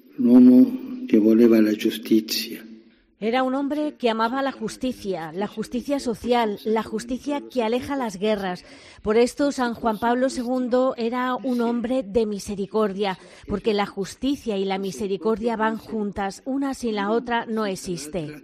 que 1.08 1.20
voleva 1.20 1.62
la 1.62 1.74
justicia 1.80 2.66
era 3.20 3.44
un 3.44 3.56
hombre 3.56 3.96
que 3.98 4.10
amaba 4.10 4.42
la 4.42 4.52
justicia, 4.52 5.32
la 5.32 5.48
justicia 5.48 6.00
social, 6.00 6.60
la 6.66 6.84
justicia 6.84 7.42
que 7.50 7.64
aleja 7.64 7.96
las 7.96 8.18
guerras. 8.18 8.66
Por 9.02 9.18
esto 9.18 9.52
San 9.52 9.74
Juan 9.74 10.00
Pablo 10.00 10.28
II 10.28 10.94
era 10.98 11.36
un 11.36 11.62
hombre 11.62 12.04
de 12.04 12.26
misericordia, 12.26 13.18
porque 13.48 13.74
la 13.74 13.86
justicia 13.86 14.58
y 14.58 14.66
la 14.66 14.78
misericordia 14.78 15.56
van 15.56 15.78
juntas, 15.78 16.44
una 16.46 16.74
sin 16.74 16.96
la 16.96 17.10
otra 17.10 17.46
no 17.46 17.66
existe. 17.66 18.44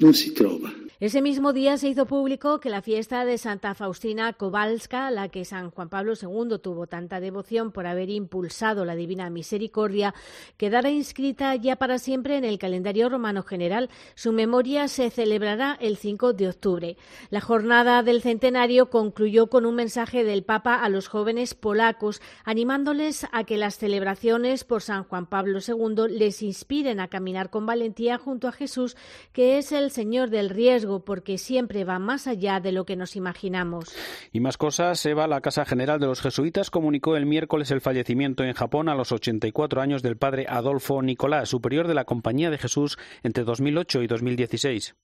No 0.00 0.12
se 0.12 0.30
trova. 0.30 0.72
Ese 0.98 1.20
mismo 1.20 1.52
día 1.52 1.76
se 1.76 1.90
hizo 1.90 2.06
público 2.06 2.58
que 2.58 2.70
la 2.70 2.80
fiesta 2.80 3.26
de 3.26 3.36
Santa 3.36 3.74
Faustina 3.74 4.32
Kowalska, 4.32 5.10
la 5.10 5.28
que 5.28 5.44
San 5.44 5.70
Juan 5.70 5.90
Pablo 5.90 6.14
II 6.14 6.58
tuvo 6.58 6.86
tanta 6.86 7.20
devoción 7.20 7.70
por 7.70 7.86
haber 7.86 8.08
impulsado 8.08 8.86
la 8.86 8.96
Divina 8.96 9.28
Misericordia, 9.28 10.14
quedará 10.56 10.88
inscrita 10.88 11.54
ya 11.54 11.76
para 11.76 11.98
siempre 11.98 12.38
en 12.38 12.46
el 12.46 12.58
calendario 12.58 13.10
romano 13.10 13.42
general. 13.42 13.90
Su 14.14 14.32
memoria 14.32 14.88
se 14.88 15.10
celebrará 15.10 15.76
el 15.82 15.98
5 15.98 16.32
de 16.32 16.48
octubre. 16.48 16.96
La 17.28 17.42
jornada 17.42 18.02
del 18.02 18.22
centenario 18.22 18.88
concluyó 18.88 19.48
con 19.48 19.66
un 19.66 19.74
mensaje 19.74 20.24
del 20.24 20.44
Papa 20.44 20.76
a 20.76 20.88
los 20.88 21.08
jóvenes 21.08 21.52
polacos, 21.52 22.22
animándoles 22.42 23.26
a 23.32 23.44
que 23.44 23.58
las 23.58 23.76
celebraciones 23.76 24.64
por 24.64 24.80
San 24.80 25.04
Juan 25.04 25.26
Pablo 25.26 25.58
II 25.58 26.08
les 26.08 26.40
inspiren 26.40 27.00
a 27.00 27.08
caminar 27.08 27.50
con 27.50 27.66
valentía 27.66 28.16
junto 28.16 28.48
a 28.48 28.52
Jesús, 28.52 28.96
que 29.34 29.58
es 29.58 29.72
el 29.72 29.90
Señor 29.90 30.30
del 30.30 30.48
riesgo 30.48 30.85
porque 31.04 31.38
siempre 31.38 31.84
va 31.84 31.98
más 31.98 32.26
allá 32.26 32.60
de 32.60 32.72
lo 32.72 32.84
que 32.84 32.96
nos 32.96 33.16
imaginamos. 33.16 33.94
Y 34.32 34.40
más 34.40 34.56
cosas, 34.56 35.04
Eva, 35.04 35.26
la 35.26 35.40
Casa 35.40 35.64
General 35.64 36.00
de 36.00 36.06
los 36.06 36.20
Jesuitas 36.20 36.70
comunicó 36.70 37.16
el 37.16 37.26
miércoles 37.26 37.70
el 37.70 37.80
fallecimiento 37.80 38.44
en 38.44 38.54
Japón 38.54 38.88
a 38.88 38.94
los 38.94 39.12
84 39.12 39.80
años 39.80 40.02
del 40.02 40.16
padre 40.16 40.46
Adolfo 40.48 41.02
Nicolás, 41.02 41.48
superior 41.48 41.88
de 41.88 41.94
la 41.94 42.04
Compañía 42.04 42.50
de 42.50 42.58
Jesús 42.58 42.98
entre 43.22 43.44
2008 43.44 44.02
y 44.02 44.06
2016. 44.06 44.94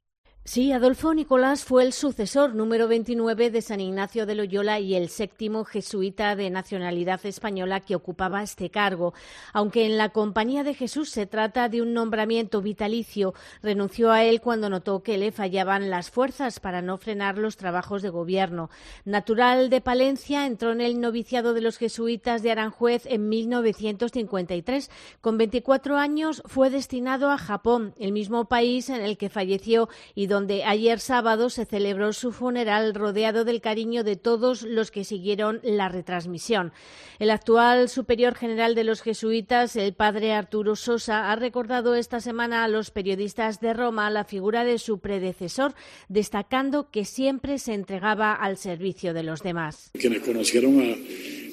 Sí, 0.44 0.72
Adolfo 0.72 1.14
Nicolás 1.14 1.62
fue 1.62 1.84
el 1.84 1.92
sucesor 1.92 2.56
número 2.56 2.88
29 2.88 3.52
de 3.52 3.62
San 3.62 3.78
Ignacio 3.78 4.26
de 4.26 4.34
Loyola 4.34 4.80
y 4.80 4.96
el 4.96 5.08
séptimo 5.08 5.64
jesuita 5.64 6.34
de 6.34 6.50
nacionalidad 6.50 7.24
española 7.24 7.78
que 7.78 7.94
ocupaba 7.94 8.42
este 8.42 8.68
cargo. 8.68 9.14
Aunque 9.52 9.86
en 9.86 9.96
la 9.96 10.08
Compañía 10.08 10.64
de 10.64 10.74
Jesús 10.74 11.10
se 11.10 11.26
trata 11.26 11.68
de 11.68 11.80
un 11.80 11.94
nombramiento 11.94 12.60
vitalicio, 12.60 13.34
renunció 13.62 14.10
a 14.10 14.24
él 14.24 14.40
cuando 14.40 14.68
notó 14.68 15.04
que 15.04 15.16
le 15.16 15.30
fallaban 15.30 15.90
las 15.90 16.10
fuerzas 16.10 16.58
para 16.58 16.82
no 16.82 16.98
frenar 16.98 17.38
los 17.38 17.56
trabajos 17.56 18.02
de 18.02 18.08
gobierno. 18.08 18.68
Natural 19.04 19.70
de 19.70 19.80
Palencia, 19.80 20.46
entró 20.46 20.72
en 20.72 20.80
el 20.80 21.00
noviciado 21.00 21.54
de 21.54 21.60
los 21.60 21.78
jesuitas 21.78 22.42
de 22.42 22.50
Aranjuez 22.50 23.06
en 23.06 23.28
1953. 23.28 24.90
Con 25.20 25.38
24 25.38 25.98
años 25.98 26.42
fue 26.46 26.68
destinado 26.68 27.30
a 27.30 27.38
Japón, 27.38 27.94
el 27.96 28.10
mismo 28.10 28.46
país 28.46 28.88
en 28.88 29.02
el 29.02 29.16
que 29.16 29.30
falleció 29.30 29.88
y 30.16 30.31
donde 30.32 30.64
ayer 30.64 30.98
sábado 30.98 31.50
se 31.50 31.66
celebró 31.66 32.14
su 32.14 32.32
funeral 32.32 32.94
rodeado 32.94 33.44
del 33.44 33.60
cariño 33.60 34.02
de 34.02 34.16
todos 34.16 34.62
los 34.62 34.90
que 34.90 35.04
siguieron 35.04 35.60
la 35.62 35.90
retransmisión. 35.90 36.72
El 37.18 37.30
actual 37.30 37.90
superior 37.90 38.34
general 38.34 38.74
de 38.74 38.84
los 38.84 39.02
jesuitas, 39.02 39.76
el 39.76 39.92
padre 39.92 40.32
Arturo 40.32 40.74
Sosa, 40.74 41.30
ha 41.30 41.36
recordado 41.36 41.94
esta 41.94 42.20
semana 42.20 42.64
a 42.64 42.68
los 42.68 42.90
periodistas 42.90 43.60
de 43.60 43.74
Roma 43.74 44.08
la 44.08 44.24
figura 44.24 44.64
de 44.64 44.78
su 44.78 45.00
predecesor, 45.00 45.74
destacando 46.08 46.90
que 46.90 47.04
siempre 47.04 47.58
se 47.58 47.74
entregaba 47.74 48.32
al 48.32 48.56
servicio 48.56 49.12
de 49.12 49.24
los 49.24 49.42
demás. 49.42 49.90
Quienes 49.92 50.22
conocieron 50.22 50.80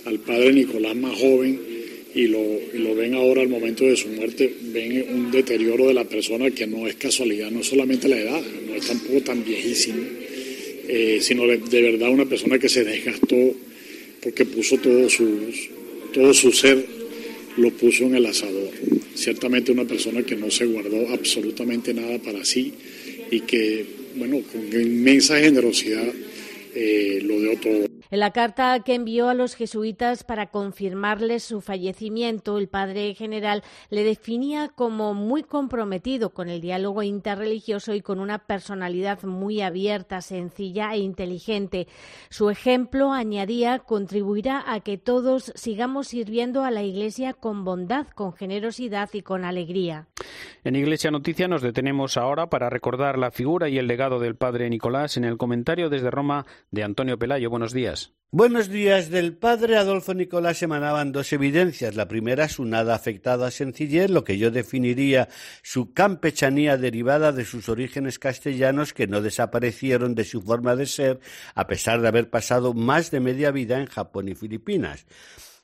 al 0.06 0.20
padre 0.20 0.54
Nicolás 0.54 0.96
más 0.96 1.20
joven, 1.20 1.60
y 2.16 2.28
lo, 2.28 2.40
lo, 2.74 2.96
ven 2.96 3.14
ahora 3.14 3.42
al 3.42 3.50
momento 3.50 3.84
de 3.84 3.96
su 3.96 4.08
muerte, 4.10 4.52
ven 4.62 5.06
un 5.14 5.32
deterioro 5.32 5.88
de 5.88 5.94
la 5.94 6.06
persona 6.06 6.50
que 6.50 6.66
no 6.66 6.88
es 6.88 6.96
casualidad, 6.96 7.52
no 7.52 7.62
solamente 7.62 8.08
la 8.08 8.18
edad, 8.18 8.42
tampoco 8.80 9.22
tan 9.22 9.44
viejísimo, 9.44 10.04
eh, 10.88 11.20
sino 11.22 11.46
de, 11.48 11.82
verdad 11.82 12.10
una 12.10 12.26
persona 12.26 12.60
que 12.60 12.70
se 12.70 12.84
desgastó 12.84 13.36
porque 14.22 14.46
puso 14.46 14.78
todo 14.78 15.10
su, 15.10 15.52
todo 16.14 16.34
su 16.34 16.52
ser, 16.52 16.86
lo 17.58 17.72
puso 17.72 18.06
en 18.06 18.16
el 18.16 18.26
asador. 18.26 18.72
ciertamente 19.16 19.72
una 19.72 19.86
persona 19.86 20.24
que 20.24 20.36
no 20.36 20.50
se 20.50 20.66
guardó 20.66 21.10
absolutamente 21.10 21.94
nada 21.94 22.20
para 22.20 22.44
sí 22.46 22.74
y 23.32 23.42
que, 23.42 23.86
bueno, 24.16 24.42
con 24.52 24.82
inmensa 24.82 25.40
generosidad 25.40 26.08
eh, 26.76 27.20
lo 27.24 27.40
dio 27.40 27.58
todo. 27.58 27.89
En 28.12 28.22
la 28.22 28.32
carta 28.32 28.80
que 28.80 28.96
envió 28.96 29.30
a 29.30 29.36
los 29.36 29.54
jesuitas 29.54 30.24
para 30.24 30.48
confirmarles 30.48 31.44
su 31.44 31.62
fallecimiento, 31.62 32.58
el 32.58 32.68
padre 32.68 33.14
general 33.14 33.64
le 33.92 34.04
definía 34.04 34.70
como 34.70 35.14
muy 35.14 35.44
comprometido 35.44 36.32
con 36.32 36.50
el 36.50 36.60
diálogo 36.60 37.04
interreligioso 37.04 37.94
y 37.94 38.02
con 38.02 38.20
una 38.20 38.40
personalidad 38.40 39.22
muy 39.22 39.62
abierta, 39.62 40.22
sencilla 40.22 40.92
e 40.94 40.98
inteligente. 40.98 41.88
Su 42.30 42.50
ejemplo, 42.50 43.14
añadía, 43.14 43.78
contribuirá 43.78 44.64
a 44.66 44.80
que 44.80 44.98
todos 44.98 45.54
sigamos 45.54 46.08
sirviendo 46.08 46.64
a 46.64 46.72
la 46.72 46.82
Iglesia 46.82 47.34
con 47.34 47.64
bondad, 47.64 48.08
con 48.08 48.34
generosidad 48.34 49.10
y 49.14 49.22
con 49.22 49.46
alegría. 49.46 50.08
En 50.64 50.76
Iglesia 50.76 51.12
Noticia 51.12 51.48
nos 51.48 51.62
detenemos 51.62 52.18
ahora 52.18 52.50
para 52.50 52.72
recordar 52.72 53.20
la 53.20 53.30
figura 53.30 53.70
y 53.70 53.78
el 53.78 53.86
legado 53.86 54.20
del 54.20 54.36
padre 54.36 54.68
Nicolás 54.70 55.16
en 55.16 55.26
el 55.26 55.38
comentario 55.38 55.90
desde 55.90 56.10
Roma 56.10 56.48
de 56.72 56.84
Antonio 56.84 57.20
Pelayo. 57.20 57.52
Buenos 57.52 57.72
días. 57.72 57.99
Buenos 58.32 58.70
días. 58.70 59.10
Del 59.10 59.36
padre 59.36 59.76
Adolfo 59.76 60.14
Nicolás 60.14 60.62
emanaban 60.62 61.12
dos 61.12 61.34
evidencias. 61.34 61.96
La 61.96 62.08
primera, 62.08 62.48
su 62.48 62.64
nada 62.64 62.94
afectada 62.94 63.50
sencillez, 63.50 64.12
lo 64.12 64.24
que 64.24 64.38
yo 64.38 64.52
definiría 64.52 65.30
su 65.64 65.94
campechanía 65.94 66.78
derivada 66.78 67.32
de 67.32 67.44
sus 67.44 67.70
orígenes 67.70 68.20
castellanos 68.20 68.94
que 68.94 69.08
no 69.08 69.22
desaparecieron 69.22 70.14
de 70.14 70.26
su 70.26 70.44
forma 70.44 70.76
de 70.76 70.86
ser, 70.86 71.20
a 71.56 71.66
pesar 71.66 72.02
de 72.02 72.08
haber 72.08 72.30
pasado 72.30 72.76
más 72.76 73.10
de 73.10 73.20
media 73.20 73.50
vida 73.50 73.80
en 73.80 73.88
Japón 73.88 74.30
y 74.30 74.36
Filipinas. 74.36 75.08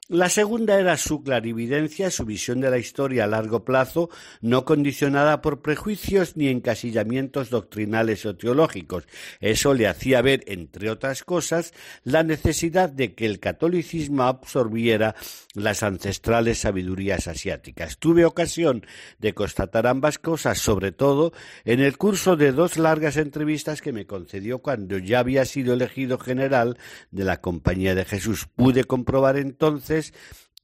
La 0.08 0.30
segunda 0.30 0.80
era 0.80 0.98
su 0.98 1.24
clarividencia, 1.24 2.12
su 2.12 2.26
visión 2.26 2.62
de 2.62 2.70
la 2.70 2.78
historia 2.78 3.24
a 3.24 3.28
largo 3.28 3.66
plazo, 3.66 4.12
no 4.40 4.64
condicionada 4.64 5.42
por 5.42 5.64
prejuicios 5.64 6.38
ni 6.38 6.48
encasillamientos 6.48 7.50
doctrinales 7.50 8.24
o 8.28 8.36
teológicos. 8.36 9.08
Eso 9.40 9.74
le 9.74 9.88
hacía 9.88 10.22
ver, 10.22 10.44
entre 10.46 10.92
otras 10.92 11.24
cosas, 11.24 11.74
la 12.04 12.22
necesidad 12.22 12.92
de 12.92 13.16
que 13.16 13.26
el 13.26 13.40
catolicismo 13.40 14.22
absorbiera 14.22 15.16
las 15.56 15.82
ancestrales 15.82 16.60
sabidurías 16.60 17.28
asiáticas. 17.28 17.98
Tuve 17.98 18.26
ocasión 18.26 18.86
de 19.18 19.34
constatar 19.34 19.88
ambas 19.88 20.20
cosas, 20.20 20.60
sobre 20.60 20.92
todo 20.92 21.34
en 21.64 21.80
el 21.80 21.98
curso 21.98 22.36
de 22.36 22.52
dos 22.52 22.78
largas 22.78 23.18
entrevistas 23.18 23.82
que 23.82 23.92
me 23.92 24.06
concedió 24.06 24.60
cuando 24.60 25.00
ya 25.00 25.18
había 25.18 25.46
sido 25.46 25.74
elegido 25.74 26.20
general 26.20 26.78
de 27.10 27.24
la 27.24 27.42
Compañía 27.42 27.96
de 27.96 28.06
Jesús. 28.06 28.48
Pude 28.56 28.84
comprobar 28.84 29.38
entonces 29.38 29.95
entonces, 29.96 30.14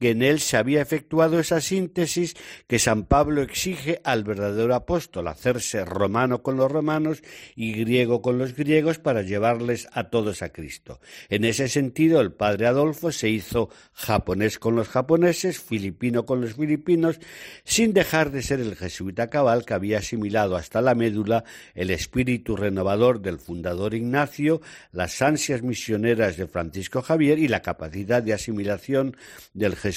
que 0.02 0.10
en 0.10 0.22
él 0.22 0.40
se 0.40 0.56
había 0.56 0.82
efectuado 0.82 1.38
esa 1.38 1.60
síntesis 1.60 2.34
que 2.66 2.80
San 2.80 3.04
Pablo 3.04 3.40
exige 3.40 4.00
al 4.02 4.24
verdadero 4.24 4.74
apóstol, 4.74 5.28
hacerse 5.28 5.84
romano 5.84 6.42
con 6.42 6.56
los 6.56 6.72
romanos 6.72 7.22
y 7.54 7.72
griego 7.72 8.20
con 8.20 8.36
los 8.36 8.56
griegos 8.56 8.98
para 8.98 9.22
llevarles 9.22 9.86
a 9.92 10.10
todos 10.10 10.42
a 10.42 10.48
Cristo. 10.48 10.98
En 11.28 11.44
ese 11.44 11.68
sentido, 11.68 12.20
el 12.20 12.32
padre 12.32 12.66
Adolfo 12.66 13.12
se 13.12 13.28
hizo 13.28 13.68
japonés 13.92 14.58
con 14.58 14.74
los 14.74 14.88
japoneses, 14.88 15.60
filipino 15.60 16.26
con 16.26 16.40
los 16.40 16.54
filipinos, 16.54 17.20
sin 17.62 17.92
dejar 17.92 18.32
de 18.32 18.42
ser 18.42 18.58
el 18.58 18.74
jesuita 18.74 19.30
cabal 19.30 19.64
que 19.64 19.74
había 19.74 19.98
asimilado 19.98 20.56
hasta 20.56 20.82
la 20.82 20.96
médula 20.96 21.44
el 21.76 21.90
espíritu 21.90 22.56
renovador 22.56 23.22
del 23.22 23.38
fundador 23.38 23.94
Ignacio, 23.94 24.62
las 24.90 25.22
ansias 25.22 25.62
misioneras 25.62 26.36
de 26.36 26.48
Francisco 26.48 27.02
Javier 27.02 27.38
y 27.38 27.46
la 27.46 27.62
capacidad 27.62 28.20
de 28.20 28.32
asimilación 28.32 29.16
del 29.54 29.76
jesuita 29.76 29.91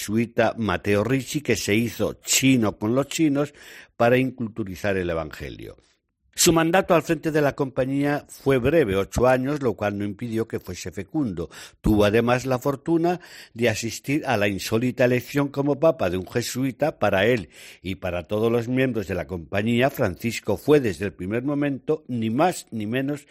Mateo 0.57 1.03
Ricci, 1.03 1.41
que 1.41 1.55
se 1.55 1.75
hizo 1.75 2.13
chino 2.23 2.77
con 2.77 2.95
los 2.95 3.07
chinos 3.07 3.53
para 3.97 4.17
inculturizar 4.17 4.97
el 4.97 5.09
Evangelio. 5.09 5.77
Su 6.37 6.51
mandato 6.51 6.93
al 6.93 7.01
frente 7.01 7.31
de 7.31 7.41
la 7.41 7.55
compañía 7.55 8.25
fue 8.27 8.57
breve, 8.57 8.97
ocho 8.97 9.25
años, 9.25 9.63
lo 9.63 9.73
cual 9.73 9.97
no 9.97 10.03
impidió 10.03 10.49
que 10.49 10.59
fuese 10.59 10.91
fecundo. 10.91 11.49
Tuvo 11.79 12.03
además 12.03 12.45
la 12.45 12.59
fortuna 12.59 13.21
de 13.53 13.69
asistir 13.69 14.25
a 14.25 14.35
la 14.35 14.49
insólita 14.49 15.05
elección 15.05 15.47
como 15.47 15.79
papa 15.79 16.09
de 16.09 16.17
un 16.17 16.27
jesuita. 16.27 16.99
Para 16.99 17.25
él 17.25 17.47
y 17.81 17.95
para 17.95 18.23
todos 18.23 18.51
los 18.51 18.67
miembros 18.67 19.07
de 19.07 19.15
la 19.15 19.27
compañía, 19.27 19.89
Francisco 19.89 20.57
fue 20.57 20.81
desde 20.81 21.05
el 21.05 21.13
primer 21.13 21.43
momento 21.43 22.03
ni 22.09 22.29
más 22.29 22.67
ni 22.69 22.85
menos 22.85 23.27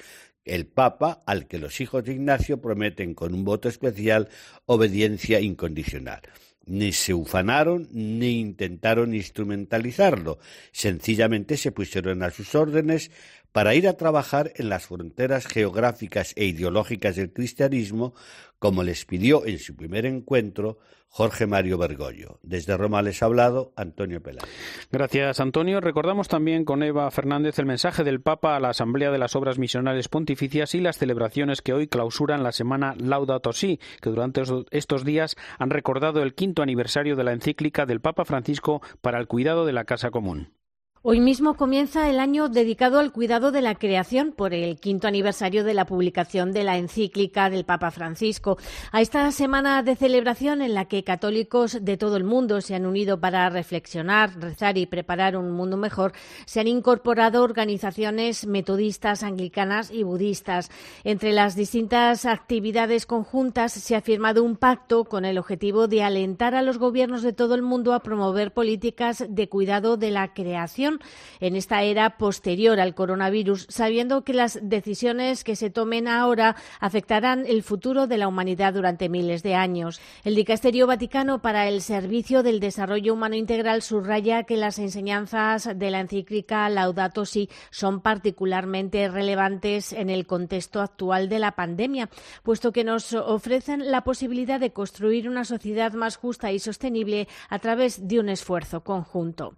el 0.46 0.66
Papa 0.66 1.22
al 1.26 1.46
que 1.46 1.58
los 1.58 1.80
hijos 1.80 2.04
de 2.04 2.12
Ignacio 2.12 2.60
prometen 2.60 3.14
con 3.14 3.34
un 3.34 3.44
voto 3.44 3.68
especial 3.68 4.28
obediencia 4.66 5.40
incondicional. 5.40 6.22
Ni 6.66 6.92
se 6.92 7.12
ufanaron 7.12 7.88
ni 7.92 8.40
intentaron 8.40 9.14
instrumentalizarlo, 9.14 10.38
sencillamente 10.72 11.56
se 11.56 11.72
pusieron 11.72 12.22
a 12.22 12.30
sus 12.30 12.54
órdenes 12.54 13.10
para 13.54 13.76
ir 13.76 13.86
a 13.86 13.96
trabajar 13.96 14.50
en 14.56 14.68
las 14.68 14.88
fronteras 14.88 15.46
geográficas 15.46 16.32
e 16.34 16.44
ideológicas 16.44 17.14
del 17.14 17.32
cristianismo, 17.32 18.12
como 18.58 18.82
les 18.82 19.04
pidió 19.04 19.46
en 19.46 19.60
su 19.60 19.76
primer 19.76 20.06
encuentro 20.06 20.80
Jorge 21.08 21.46
Mario 21.46 21.78
Bergoglio. 21.78 22.40
Desde 22.42 22.76
Roma 22.76 23.00
les 23.00 23.22
ha 23.22 23.26
hablado 23.26 23.72
Antonio 23.76 24.20
Peláez. 24.20 24.50
Gracias, 24.90 25.38
Antonio. 25.38 25.80
Recordamos 25.80 26.26
también 26.26 26.64
con 26.64 26.82
Eva 26.82 27.08
Fernández 27.12 27.56
el 27.60 27.66
mensaje 27.66 28.02
del 28.02 28.20
Papa 28.20 28.56
a 28.56 28.60
la 28.60 28.70
Asamblea 28.70 29.12
de 29.12 29.18
las 29.18 29.36
Obras 29.36 29.56
Misionales 29.56 30.08
Pontificias 30.08 30.74
y 30.74 30.80
las 30.80 30.98
celebraciones 30.98 31.62
que 31.62 31.74
hoy 31.74 31.86
clausuran 31.86 32.42
la 32.42 32.50
semana 32.50 32.96
Laudato 32.98 33.52
Si, 33.52 33.78
que 34.00 34.10
durante 34.10 34.42
estos 34.72 35.04
días 35.04 35.36
han 35.60 35.70
recordado 35.70 36.24
el 36.24 36.34
quinto 36.34 36.60
aniversario 36.60 37.14
de 37.14 37.22
la 37.22 37.32
encíclica 37.32 37.86
del 37.86 38.00
Papa 38.00 38.24
Francisco 38.24 38.82
para 39.00 39.20
el 39.20 39.28
cuidado 39.28 39.64
de 39.64 39.74
la 39.74 39.84
casa 39.84 40.10
común. 40.10 40.53
Hoy 41.06 41.20
mismo 41.20 41.52
comienza 41.52 42.08
el 42.08 42.18
año 42.18 42.48
dedicado 42.48 42.98
al 42.98 43.12
cuidado 43.12 43.52
de 43.52 43.60
la 43.60 43.74
creación 43.74 44.32
por 44.32 44.54
el 44.54 44.80
quinto 44.80 45.06
aniversario 45.06 45.62
de 45.62 45.74
la 45.74 45.84
publicación 45.84 46.50
de 46.50 46.64
la 46.64 46.78
encíclica 46.78 47.50
del 47.50 47.66
Papa 47.66 47.90
Francisco. 47.90 48.56
A 48.90 49.02
esta 49.02 49.30
semana 49.30 49.82
de 49.82 49.96
celebración 49.96 50.62
en 50.62 50.72
la 50.72 50.86
que 50.86 51.04
católicos 51.04 51.84
de 51.84 51.98
todo 51.98 52.16
el 52.16 52.24
mundo 52.24 52.62
se 52.62 52.74
han 52.74 52.86
unido 52.86 53.20
para 53.20 53.50
reflexionar, 53.50 54.40
rezar 54.40 54.78
y 54.78 54.86
preparar 54.86 55.36
un 55.36 55.50
mundo 55.50 55.76
mejor, 55.76 56.14
se 56.46 56.60
han 56.60 56.68
incorporado 56.68 57.42
organizaciones 57.42 58.46
metodistas, 58.46 59.22
anglicanas 59.22 59.90
y 59.90 60.04
budistas. 60.04 60.70
Entre 61.04 61.34
las 61.34 61.54
distintas 61.54 62.24
actividades 62.24 63.04
conjuntas 63.04 63.74
se 63.74 63.94
ha 63.94 64.00
firmado 64.00 64.42
un 64.42 64.56
pacto 64.56 65.04
con 65.04 65.26
el 65.26 65.36
objetivo 65.36 65.86
de 65.86 66.02
alentar 66.02 66.54
a 66.54 66.62
los 66.62 66.78
gobiernos 66.78 67.20
de 67.20 67.34
todo 67.34 67.54
el 67.54 67.60
mundo 67.60 67.92
a 67.92 68.00
promover 68.00 68.54
políticas 68.54 69.22
de 69.28 69.50
cuidado 69.50 69.98
de 69.98 70.10
la 70.10 70.32
creación 70.32 70.93
en 71.40 71.56
esta 71.56 71.82
era 71.82 72.16
posterior 72.16 72.80
al 72.80 72.94
coronavirus, 72.94 73.66
sabiendo 73.68 74.24
que 74.24 74.34
las 74.34 74.58
decisiones 74.62 75.44
que 75.44 75.56
se 75.56 75.70
tomen 75.70 76.08
ahora 76.08 76.56
afectarán 76.80 77.44
el 77.46 77.62
futuro 77.62 78.06
de 78.06 78.18
la 78.18 78.28
humanidad 78.28 78.74
durante 78.74 79.08
miles 79.08 79.42
de 79.42 79.54
años. 79.54 80.00
El 80.24 80.34
Dicasterio 80.34 80.86
Vaticano 80.86 81.40
para 81.40 81.68
el 81.68 81.80
Servicio 81.82 82.42
del 82.42 82.60
Desarrollo 82.60 83.14
Humano 83.14 83.36
Integral 83.36 83.82
subraya 83.82 84.44
que 84.44 84.56
las 84.56 84.78
enseñanzas 84.78 85.68
de 85.76 85.90
la 85.90 86.00
encíclica 86.00 86.68
Laudato 86.68 87.24
Si 87.24 87.48
son 87.70 88.00
particularmente 88.00 89.08
relevantes 89.08 89.92
en 89.92 90.10
el 90.10 90.26
contexto 90.26 90.80
actual 90.80 91.28
de 91.28 91.38
la 91.38 91.52
pandemia, 91.52 92.08
puesto 92.42 92.72
que 92.72 92.84
nos 92.84 93.12
ofrecen 93.12 93.90
la 93.90 94.04
posibilidad 94.04 94.60
de 94.60 94.72
construir 94.72 95.28
una 95.28 95.44
sociedad 95.44 95.92
más 95.92 96.16
justa 96.16 96.52
y 96.52 96.58
sostenible 96.58 97.28
a 97.48 97.58
través 97.58 98.06
de 98.06 98.20
un 98.20 98.28
esfuerzo 98.28 98.82
conjunto. 98.82 99.54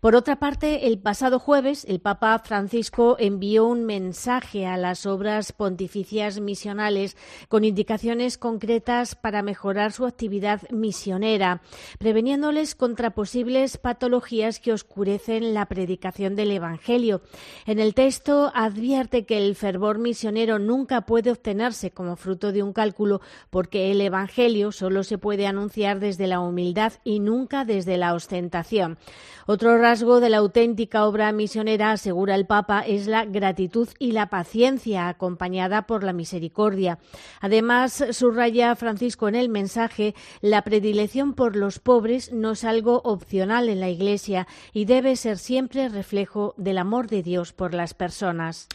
Por 0.00 0.16
otra 0.16 0.36
parte, 0.36 0.71
el 0.74 0.98
pasado 0.98 1.38
jueves, 1.38 1.84
el 1.86 2.00
Papa 2.00 2.38
Francisco 2.38 3.16
envió 3.18 3.66
un 3.66 3.84
mensaje 3.84 4.66
a 4.66 4.76
las 4.76 5.06
obras 5.06 5.52
pontificias 5.52 6.40
misionales 6.40 7.16
con 7.48 7.64
indicaciones 7.64 8.38
concretas 8.38 9.14
para 9.14 9.42
mejorar 9.42 9.92
su 9.92 10.06
actividad 10.06 10.62
misionera, 10.70 11.60
preveniéndoles 11.98 12.74
contra 12.74 13.10
posibles 13.10 13.76
patologías 13.76 14.60
que 14.60 14.72
oscurecen 14.72 15.54
la 15.54 15.66
predicación 15.66 16.36
del 16.36 16.50
Evangelio. 16.50 17.22
En 17.66 17.78
el 17.78 17.94
texto 17.94 18.50
advierte 18.54 19.24
que 19.26 19.38
el 19.38 19.54
fervor 19.54 19.98
misionero 19.98 20.58
nunca 20.58 21.02
puede 21.02 21.30
obtenerse 21.30 21.90
como 21.90 22.16
fruto 22.16 22.52
de 22.52 22.62
un 22.62 22.72
cálculo 22.72 23.20
porque 23.50 23.90
el 23.90 24.00
Evangelio 24.00 24.72
solo 24.72 25.04
se 25.04 25.18
puede 25.18 25.46
anunciar 25.46 26.00
desde 26.00 26.26
la 26.26 26.40
humildad 26.40 26.94
y 27.04 27.20
nunca 27.20 27.64
desde 27.64 27.96
la 27.96 28.14
ostentación. 28.14 28.98
Otro 29.46 29.76
rasgo 29.76 30.20
de 30.20 30.30
la 30.30 30.42
auténtica 30.62 31.06
obra 31.06 31.32
misionera, 31.32 31.90
asegura 31.90 32.36
el 32.36 32.46
Papa, 32.46 32.84
es 32.86 33.08
la 33.08 33.24
gratitud 33.24 33.88
y 33.98 34.12
la 34.12 34.26
paciencia 34.26 35.08
acompañada 35.08 35.88
por 35.88 36.04
la 36.04 36.12
misericordia. 36.12 37.00
Además, 37.40 38.04
subraya 38.12 38.76
Francisco 38.76 39.26
en 39.26 39.34
el 39.34 39.48
mensaje, 39.48 40.14
la 40.40 40.62
predilección 40.62 41.34
por 41.34 41.56
los 41.56 41.80
pobres 41.80 42.32
no 42.32 42.52
es 42.52 42.62
algo 42.62 43.00
opcional 43.02 43.68
en 43.68 43.80
la 43.80 43.88
Iglesia 43.88 44.46
y 44.72 44.84
debe 44.84 45.16
ser 45.16 45.38
siempre 45.38 45.88
reflejo 45.88 46.54
del 46.56 46.78
amor 46.78 47.08
de 47.08 47.24
Dios 47.24 47.52
por 47.52 47.74
las 47.74 47.92
personas. 47.92 48.68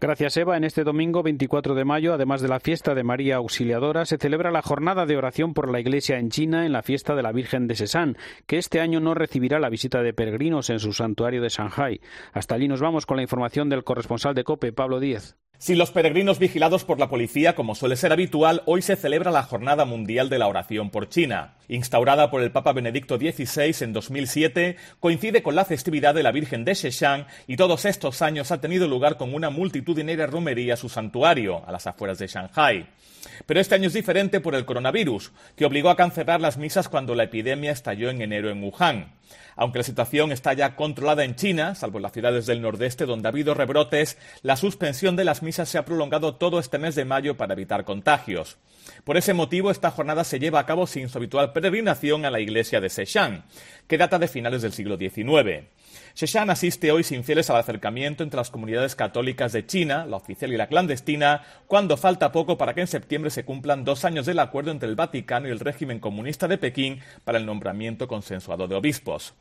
Gracias, 0.00 0.38
Eva. 0.38 0.56
En 0.56 0.64
este 0.64 0.84
domingo 0.84 1.22
24 1.22 1.74
de 1.74 1.84
mayo, 1.84 2.14
además 2.14 2.40
de 2.40 2.48
la 2.48 2.60
fiesta 2.60 2.94
de 2.94 3.04
María 3.04 3.36
Auxiliadora, 3.36 4.06
se 4.06 4.16
celebra 4.16 4.50
la 4.50 4.62
jornada 4.62 5.04
de 5.04 5.18
oración 5.18 5.52
por 5.52 5.70
la 5.70 5.80
Iglesia 5.80 6.18
en 6.18 6.30
China 6.30 6.64
en 6.64 6.72
la 6.72 6.80
fiesta 6.80 7.14
de 7.14 7.22
la 7.22 7.32
Virgen 7.32 7.66
de 7.66 7.74
Sesán, 7.74 8.16
que 8.46 8.56
este 8.56 8.80
año 8.80 9.00
no 9.00 9.12
recibirá 9.12 9.60
la 9.60 9.68
visita 9.68 10.00
de 10.00 10.14
peregrinos 10.14 10.70
en 10.70 10.78
su 10.78 10.94
santuario 10.94 11.25
de. 11.30 12.00
Hasta 12.32 12.54
allí 12.54 12.68
nos 12.68 12.80
vamos 12.80 13.06
con 13.06 13.16
la 13.16 13.22
información 13.22 13.68
del 13.68 13.84
corresponsal 13.84 14.34
de 14.34 14.44
COPE, 14.44 14.72
Pablo 14.72 15.00
Díez. 15.00 15.36
Sin 15.58 15.78
los 15.78 15.90
peregrinos 15.90 16.38
vigilados 16.38 16.84
por 16.84 17.00
la 17.00 17.08
policía, 17.08 17.54
como 17.54 17.74
suele 17.74 17.96
ser 17.96 18.12
habitual, 18.12 18.62
hoy 18.66 18.82
se 18.82 18.94
celebra 18.94 19.30
la 19.30 19.42
Jornada 19.42 19.86
Mundial 19.86 20.28
de 20.28 20.38
la 20.38 20.48
Oración 20.48 20.90
por 20.90 21.08
China. 21.08 21.54
Instaurada 21.68 22.30
por 22.30 22.42
el 22.42 22.52
Papa 22.52 22.74
Benedicto 22.74 23.16
XVI 23.16 23.74
en 23.80 23.94
2007, 23.94 24.76
coincide 25.00 25.42
con 25.42 25.54
la 25.54 25.64
festividad 25.64 26.14
de 26.14 26.22
la 26.22 26.30
Virgen 26.30 26.66
de 26.66 26.74
Sheshan 26.74 27.26
y 27.46 27.56
todos 27.56 27.86
estos 27.86 28.20
años 28.20 28.50
ha 28.52 28.60
tenido 28.60 28.86
lugar 28.86 29.16
con 29.16 29.32
una 29.32 29.48
multitudinaria 29.48 30.26
romería 30.26 30.74
a 30.74 30.76
su 30.76 30.90
santuario, 30.90 31.66
a 31.66 31.72
las 31.72 31.86
afueras 31.86 32.18
de 32.18 32.26
Shanghai. 32.26 32.86
Pero 33.46 33.58
este 33.58 33.74
año 33.74 33.88
es 33.88 33.94
diferente 33.94 34.40
por 34.40 34.54
el 34.54 34.66
coronavirus, 34.66 35.32
que 35.56 35.64
obligó 35.64 35.88
a 35.88 35.96
cancelar 35.96 36.40
las 36.40 36.58
misas 36.58 36.90
cuando 36.90 37.14
la 37.14 37.24
epidemia 37.24 37.72
estalló 37.72 38.10
en 38.10 38.20
enero 38.20 38.50
en 38.50 38.62
Wuhan. 38.62 39.12
Aunque 39.56 39.78
la 39.78 39.84
situación 39.84 40.32
está 40.32 40.52
ya 40.52 40.76
controlada 40.76 41.24
en 41.24 41.34
China, 41.34 41.74
salvo 41.74 41.98
en 41.98 42.02
las 42.02 42.12
ciudades 42.12 42.44
del 42.44 42.60
nordeste 42.60 43.06
donde 43.06 43.26
ha 43.26 43.30
habido 43.30 43.54
rebrotes, 43.54 44.18
la 44.42 44.56
suspensión 44.56 45.16
de 45.16 45.24
las 45.24 45.42
misas 45.46 45.70
se 45.70 45.78
ha 45.78 45.84
prolongado 45.86 46.34
todo 46.34 46.58
este 46.58 46.76
mes 46.76 46.94
de 46.94 47.06
mayo 47.06 47.38
para 47.38 47.54
evitar 47.54 47.84
contagios. 47.84 48.58
Por 49.04 49.16
ese 49.16 49.32
motivo, 49.32 49.70
esta 49.70 49.90
jornada 49.90 50.24
se 50.24 50.38
lleva 50.38 50.60
a 50.60 50.66
cabo 50.66 50.86
sin 50.86 51.08
su 51.08 51.16
habitual 51.18 51.52
peregrinación 51.52 52.24
a 52.24 52.30
la 52.30 52.40
iglesia 52.40 52.80
de 52.80 52.90
Sechán, 52.90 53.44
que 53.86 53.98
data 53.98 54.18
de 54.18 54.28
finales 54.28 54.62
del 54.62 54.72
siglo 54.72 54.96
XIX. 54.98 55.64
Sheshan 56.14 56.50
asiste 56.50 56.92
hoy 56.92 57.02
sin 57.02 57.24
fieles 57.24 57.50
al 57.50 57.56
acercamiento 57.56 58.22
entre 58.22 58.38
las 58.38 58.50
comunidades 58.50 58.94
católicas 58.94 59.52
de 59.52 59.66
China, 59.66 60.06
la 60.06 60.16
oficial 60.16 60.52
y 60.52 60.56
la 60.56 60.66
clandestina, 60.66 61.42
cuando 61.66 61.96
falta 61.96 62.32
poco 62.32 62.58
para 62.58 62.74
que 62.74 62.80
en 62.80 62.86
septiembre 62.86 63.30
se 63.30 63.44
cumplan 63.44 63.84
dos 63.84 64.04
años 64.04 64.26
del 64.26 64.38
acuerdo 64.38 64.70
entre 64.70 64.88
el 64.88 64.96
Vaticano 64.96 65.48
y 65.48 65.50
el 65.50 65.60
régimen 65.60 66.00
comunista 66.00 66.48
de 66.48 66.58
Pekín 66.58 67.00
para 67.24 67.38
el 67.38 67.46
nombramiento 67.46 68.08
consensuado 68.08 68.66
de 68.66 68.74
obispos 68.74 69.34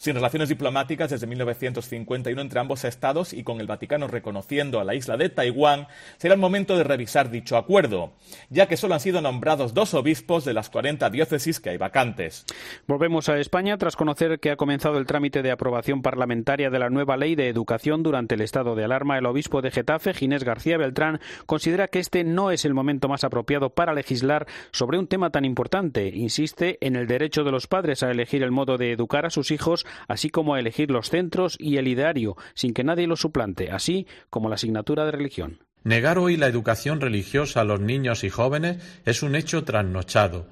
sin 0.00 0.14
relaciones 0.14 0.48
diplomáticas 0.48 1.10
desde 1.10 1.26
1951 1.26 2.40
entre 2.40 2.58
ambos 2.58 2.84
estados 2.84 3.34
y 3.34 3.44
con 3.44 3.60
el 3.60 3.66
Vaticano 3.66 4.08
reconociendo 4.08 4.80
a 4.80 4.84
la 4.84 4.94
isla 4.94 5.18
de 5.18 5.28
Taiwán, 5.28 5.88
será 6.16 6.32
el 6.32 6.40
momento 6.40 6.74
de 6.78 6.84
revisar 6.84 7.30
dicho 7.30 7.58
acuerdo, 7.58 8.14
ya 8.48 8.66
que 8.66 8.78
solo 8.78 8.94
han 8.94 9.00
sido 9.00 9.20
nombrados 9.20 9.74
dos 9.74 9.92
obispos 9.92 10.46
de 10.46 10.54
las 10.54 10.70
40 10.70 11.10
diócesis 11.10 11.60
que 11.60 11.68
hay 11.68 11.76
vacantes. 11.76 12.46
Volvemos 12.86 13.28
a 13.28 13.36
España 13.36 13.76
tras 13.76 13.94
conocer 13.94 14.40
que 14.40 14.50
ha 14.50 14.56
comenzado 14.56 14.96
el 14.96 15.04
trámite 15.04 15.42
de 15.42 15.50
aprobación 15.50 16.00
parlamentaria 16.00 16.70
de 16.70 16.78
la 16.78 16.88
nueva 16.88 17.18
ley 17.18 17.34
de 17.34 17.48
educación 17.48 18.02
durante 18.02 18.36
el 18.36 18.40
estado 18.40 18.74
de 18.74 18.84
alarma. 18.84 19.18
El 19.18 19.26
obispo 19.26 19.60
de 19.60 19.70
Getafe, 19.70 20.14
Ginés 20.14 20.44
García 20.44 20.78
Beltrán, 20.78 21.20
considera 21.44 21.88
que 21.88 21.98
este 21.98 22.24
no 22.24 22.50
es 22.50 22.64
el 22.64 22.72
momento 22.72 23.06
más 23.06 23.22
apropiado 23.22 23.68
para 23.68 23.92
legislar 23.92 24.46
sobre 24.72 24.98
un 24.98 25.08
tema 25.08 25.28
tan 25.28 25.44
importante. 25.44 26.08
Insiste 26.08 26.78
en 26.80 26.96
el 26.96 27.06
derecho 27.06 27.44
de 27.44 27.52
los 27.52 27.66
padres 27.66 28.02
a 28.02 28.10
elegir 28.10 28.42
el 28.42 28.50
modo 28.50 28.78
de 28.78 28.92
educar 28.92 29.26
a 29.26 29.30
sus 29.30 29.50
hijos 29.50 29.84
así 30.08 30.30
como 30.30 30.54
a 30.54 30.60
elegir 30.60 30.90
los 30.90 31.10
centros 31.10 31.56
y 31.58 31.76
el 31.76 31.88
ideario, 31.88 32.36
sin 32.54 32.74
que 32.74 32.84
nadie 32.84 33.06
lo 33.06 33.16
suplante, 33.16 33.70
así 33.70 34.06
como 34.28 34.48
la 34.48 34.56
asignatura 34.56 35.04
de 35.04 35.12
religión. 35.12 35.60
Negar 35.82 36.18
hoy 36.18 36.36
la 36.36 36.46
educación 36.46 37.00
religiosa 37.00 37.62
a 37.62 37.64
los 37.64 37.80
niños 37.80 38.22
y 38.24 38.30
jóvenes 38.30 38.82
es 39.06 39.22
un 39.22 39.34
hecho 39.34 39.64
trasnochado. 39.64 40.48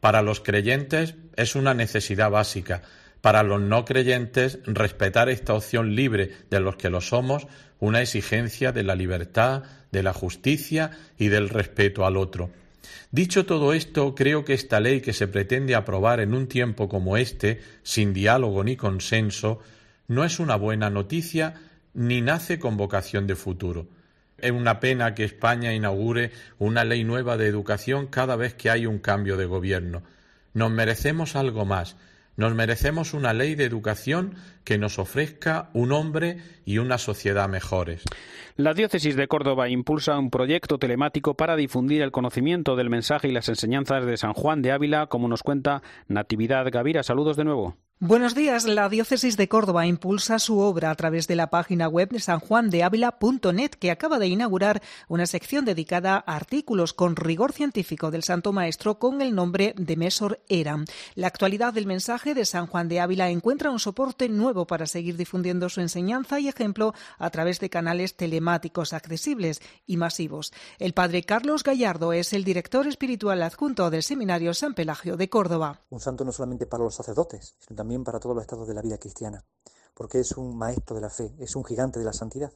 Para 0.00 0.20
los 0.22 0.40
creyentes 0.40 1.14
es 1.36 1.56
una 1.56 1.72
necesidad 1.72 2.30
básica. 2.30 2.82
Para 3.22 3.42
los 3.42 3.60
no 3.60 3.84
creyentes, 3.84 4.58
respetar 4.66 5.30
esta 5.30 5.54
opción 5.54 5.94
libre 5.94 6.30
de 6.50 6.60
los 6.60 6.76
que 6.76 6.90
lo 6.90 7.00
somos, 7.00 7.46
una 7.78 8.02
exigencia 8.02 8.72
de 8.72 8.82
la 8.82 8.94
libertad, 8.94 9.64
de 9.90 10.02
la 10.02 10.12
justicia 10.12 10.90
y 11.18 11.28
del 11.28 11.48
respeto 11.48 12.04
al 12.04 12.16
otro. 12.18 12.50
Dicho 13.10 13.46
todo 13.46 13.72
esto, 13.72 14.14
creo 14.14 14.44
que 14.44 14.54
esta 14.54 14.80
ley 14.80 15.00
que 15.00 15.12
se 15.12 15.28
pretende 15.28 15.74
aprobar 15.74 16.20
en 16.20 16.34
un 16.34 16.46
tiempo 16.46 16.88
como 16.88 17.16
este, 17.16 17.60
sin 17.82 18.12
diálogo 18.12 18.64
ni 18.64 18.76
consenso, 18.76 19.60
no 20.08 20.24
es 20.24 20.38
una 20.38 20.56
buena 20.56 20.90
noticia 20.90 21.54
ni 21.94 22.20
nace 22.20 22.58
con 22.58 22.76
vocación 22.76 23.26
de 23.26 23.36
futuro. 23.36 23.88
Es 24.38 24.50
una 24.50 24.80
pena 24.80 25.14
que 25.14 25.24
España 25.24 25.72
inaugure 25.72 26.30
una 26.58 26.84
ley 26.84 27.04
nueva 27.04 27.36
de 27.36 27.46
educación 27.46 28.06
cada 28.06 28.36
vez 28.36 28.54
que 28.54 28.70
hay 28.70 28.86
un 28.86 28.98
cambio 28.98 29.36
de 29.36 29.46
gobierno. 29.46 30.02
Nos 30.52 30.70
merecemos 30.70 31.36
algo 31.36 31.64
más, 31.64 31.96
nos 32.36 32.54
merecemos 32.54 33.14
una 33.14 33.32
ley 33.32 33.54
de 33.54 33.64
educación 33.64 34.34
que 34.64 34.78
nos 34.78 34.98
ofrezca 34.98 35.70
un 35.72 35.92
hombre 35.92 36.38
y 36.64 36.78
una 36.78 36.98
sociedad 36.98 37.48
mejores. 37.48 38.02
La 38.56 38.74
diócesis 38.74 39.16
de 39.16 39.28
Córdoba 39.28 39.68
impulsa 39.68 40.18
un 40.18 40.30
proyecto 40.30 40.78
telemático 40.78 41.34
para 41.34 41.56
difundir 41.56 42.02
el 42.02 42.10
conocimiento 42.10 42.76
del 42.76 42.90
mensaje 42.90 43.28
y 43.28 43.32
las 43.32 43.48
enseñanzas 43.48 44.06
de 44.06 44.16
San 44.16 44.32
Juan 44.32 44.62
de 44.62 44.72
Ávila, 44.72 45.06
como 45.06 45.28
nos 45.28 45.42
cuenta 45.42 45.82
Natividad 46.08 46.66
Gavira. 46.70 47.02
Saludos 47.02 47.36
de 47.36 47.44
nuevo. 47.44 47.76
Buenos 47.98 48.34
días. 48.34 48.66
La 48.66 48.90
Diócesis 48.90 49.38
de 49.38 49.48
Córdoba 49.48 49.86
impulsa 49.86 50.38
su 50.38 50.58
obra 50.58 50.90
a 50.90 50.94
través 50.96 51.28
de 51.28 51.34
la 51.34 51.48
página 51.48 51.88
web 51.88 52.10
sanjuandeávila.net, 52.20 53.70
que 53.70 53.90
acaba 53.90 54.18
de 54.18 54.26
inaugurar 54.26 54.82
una 55.08 55.24
sección 55.24 55.64
dedicada 55.64 56.22
a 56.26 56.36
artículos 56.36 56.92
con 56.92 57.16
rigor 57.16 57.54
científico 57.54 58.10
del 58.10 58.22
Santo 58.22 58.52
Maestro 58.52 58.98
con 58.98 59.22
el 59.22 59.34
nombre 59.34 59.74
de 59.78 59.96
Mesor 59.96 60.42
Era. 60.50 60.84
La 61.14 61.28
actualidad 61.28 61.72
del 61.72 61.86
mensaje 61.86 62.34
de 62.34 62.44
San 62.44 62.66
Juan 62.66 62.90
de 62.90 63.00
Ávila 63.00 63.30
encuentra 63.30 63.70
un 63.70 63.78
soporte 63.78 64.28
nuevo 64.28 64.66
para 64.66 64.84
seguir 64.84 65.16
difundiendo 65.16 65.70
su 65.70 65.80
enseñanza 65.80 66.38
y 66.38 66.48
ejemplo 66.48 66.92
a 67.16 67.30
través 67.30 67.60
de 67.60 67.70
canales 67.70 68.14
telemáticos 68.14 68.92
accesibles 68.92 69.62
y 69.86 69.96
masivos. 69.96 70.52
El 70.78 70.92
padre 70.92 71.22
Carlos 71.22 71.64
Gallardo 71.64 72.12
es 72.12 72.34
el 72.34 72.44
director 72.44 72.86
espiritual 72.86 73.42
adjunto 73.42 73.88
del 73.88 74.02
Seminario 74.02 74.52
San 74.52 74.74
Pelagio 74.74 75.16
de 75.16 75.30
Córdoba. 75.30 75.80
Un 75.88 76.00
santo 76.00 76.26
no 76.26 76.32
solamente 76.32 76.66
para 76.66 76.84
los 76.84 76.94
sacerdotes, 76.94 77.56
sino 77.58 77.74
también 77.74 77.85
para 78.04 78.20
todos 78.20 78.34
los 78.34 78.42
estados 78.42 78.66
de 78.66 78.74
la 78.74 78.82
vida 78.82 78.98
cristiana, 78.98 79.44
porque 79.94 80.20
es 80.20 80.32
un 80.32 80.56
maestro 80.56 80.96
de 80.96 81.02
la 81.02 81.10
fe, 81.10 81.34
es 81.38 81.56
un 81.56 81.64
gigante 81.64 81.98
de 81.98 82.04
la 82.04 82.12
santidad. 82.12 82.52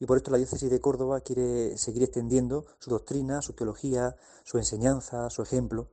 Y 0.00 0.06
por 0.06 0.16
esto 0.16 0.30
la 0.30 0.38
diócesis 0.38 0.70
de 0.70 0.80
Córdoba 0.80 1.20
quiere 1.20 1.76
seguir 1.78 2.02
extendiendo 2.02 2.64
su 2.78 2.90
doctrina, 2.90 3.42
su 3.42 3.52
teología, 3.52 4.16
su 4.44 4.58
enseñanza, 4.58 5.30
su 5.30 5.42
ejemplo. 5.42 5.88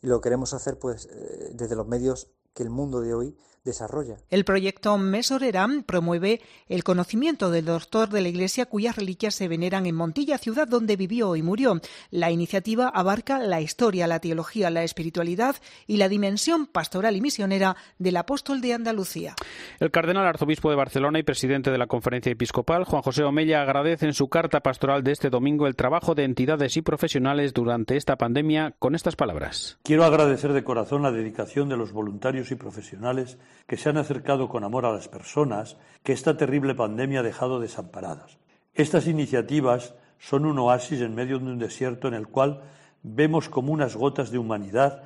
Y 0.00 0.06
lo 0.06 0.20
queremos 0.20 0.54
hacer 0.54 0.78
pues 0.78 1.08
eh, 1.10 1.50
desde 1.54 1.76
los 1.76 1.86
medios 1.86 2.28
que 2.54 2.62
el 2.62 2.70
mundo 2.70 3.00
de 3.00 3.12
hoy 3.12 3.36
desarrolla. 3.64 4.16
El 4.30 4.44
proyecto 4.44 4.96
Mesoreram 4.96 5.82
promueve 5.82 6.40
el 6.68 6.84
conocimiento 6.84 7.50
del 7.50 7.66
doctor 7.66 8.08
de 8.08 8.22
la 8.22 8.28
Iglesia 8.28 8.66
cuyas 8.66 8.96
reliquias 8.96 9.34
se 9.34 9.48
veneran 9.48 9.86
en 9.86 9.94
Montilla, 9.94 10.38
ciudad 10.38 10.66
donde 10.66 10.96
vivió 10.96 11.36
y 11.36 11.42
murió. 11.42 11.80
La 12.10 12.30
iniciativa 12.30 12.88
abarca 12.88 13.38
la 13.38 13.60
historia, 13.60 14.06
la 14.06 14.20
teología, 14.20 14.70
la 14.70 14.82
espiritualidad 14.82 15.56
y 15.86 15.98
la 15.98 16.08
dimensión 16.08 16.66
pastoral 16.66 17.16
y 17.16 17.20
misionera 17.20 17.76
del 17.98 18.16
apóstol 18.16 18.60
de 18.60 18.74
Andalucía. 18.74 19.34
El 19.78 19.90
cardenal 19.90 20.26
arzobispo 20.26 20.70
de 20.70 20.76
Barcelona 20.76 21.18
y 21.18 21.22
presidente 21.22 21.70
de 21.70 21.78
la 21.78 21.86
Conferencia 21.86 22.32
Episcopal, 22.32 22.84
Juan 22.84 23.02
José 23.02 23.24
Omella, 23.24 23.62
agradece 23.62 24.06
en 24.06 24.14
su 24.14 24.28
carta 24.28 24.60
pastoral 24.60 25.04
de 25.04 25.12
este 25.12 25.30
domingo 25.30 25.66
el 25.66 25.76
trabajo 25.76 26.14
de 26.14 26.24
entidades 26.24 26.76
y 26.76 26.82
profesionales 26.82 27.52
durante 27.52 27.96
esta 27.96 28.16
pandemia 28.16 28.74
con 28.78 28.94
estas 28.94 29.16
palabras. 29.16 29.78
Quiero 29.82 30.04
agradecer 30.04 30.52
de 30.52 30.64
corazón 30.64 31.02
la 31.02 31.12
dedicación 31.12 31.68
de 31.68 31.76
los 31.76 31.92
voluntarios 31.92 32.50
y 32.50 32.54
profesionales 32.54 33.38
que 33.66 33.76
se 33.76 33.88
han 33.88 33.96
acercado 33.96 34.48
con 34.48 34.64
amor 34.64 34.86
a 34.86 34.92
las 34.92 35.08
personas 35.08 35.76
que 36.02 36.12
esta 36.12 36.36
terrible 36.36 36.74
pandemia 36.74 37.20
ha 37.20 37.22
dejado 37.22 37.60
desamparadas. 37.60 38.38
Estas 38.74 39.06
iniciativas 39.06 39.94
son 40.18 40.44
un 40.44 40.58
oasis 40.58 41.00
en 41.00 41.14
medio 41.14 41.38
de 41.38 41.44
un 41.44 41.58
desierto 41.58 42.08
en 42.08 42.14
el 42.14 42.28
cual 42.28 42.62
vemos 43.02 43.48
como 43.48 43.72
unas 43.72 43.96
gotas 43.96 44.30
de 44.30 44.38
humanidad 44.38 45.02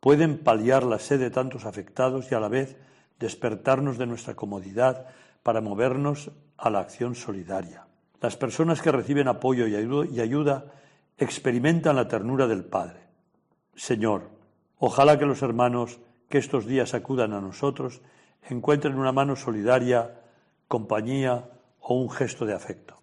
pueden 0.00 0.38
paliar 0.38 0.84
la 0.84 0.98
sed 0.98 1.20
de 1.20 1.30
tantos 1.30 1.64
afectados 1.64 2.30
y 2.30 2.34
a 2.34 2.40
la 2.40 2.48
vez 2.48 2.76
despertarnos 3.18 3.98
de 3.98 4.06
nuestra 4.06 4.34
comodidad 4.34 5.06
para 5.42 5.60
movernos 5.60 6.30
a 6.56 6.70
la 6.70 6.80
acción 6.80 7.14
solidaria. 7.14 7.86
Las 8.20 8.36
personas 8.36 8.80
que 8.80 8.92
reciben 8.92 9.28
apoyo 9.28 9.66
y 9.66 10.20
ayuda 10.20 10.66
experimentan 11.18 11.96
la 11.96 12.08
ternura 12.08 12.46
del 12.46 12.64
Padre. 12.64 13.00
Señor, 13.74 14.30
ojalá 14.78 15.18
que 15.18 15.26
los 15.26 15.42
hermanos 15.42 16.00
que 16.28 16.38
estos 16.38 16.66
días 16.66 16.94
acudan 16.94 17.32
a 17.32 17.40
nosotros 17.40 18.02
encuentren 18.50 18.96
una 18.98 19.12
mano 19.12 19.36
solidaria, 19.36 20.20
compañía 20.68 21.48
o 21.80 21.94
un 21.94 22.10
gesto 22.10 22.46
de 22.46 22.54
afecto. 22.54 22.94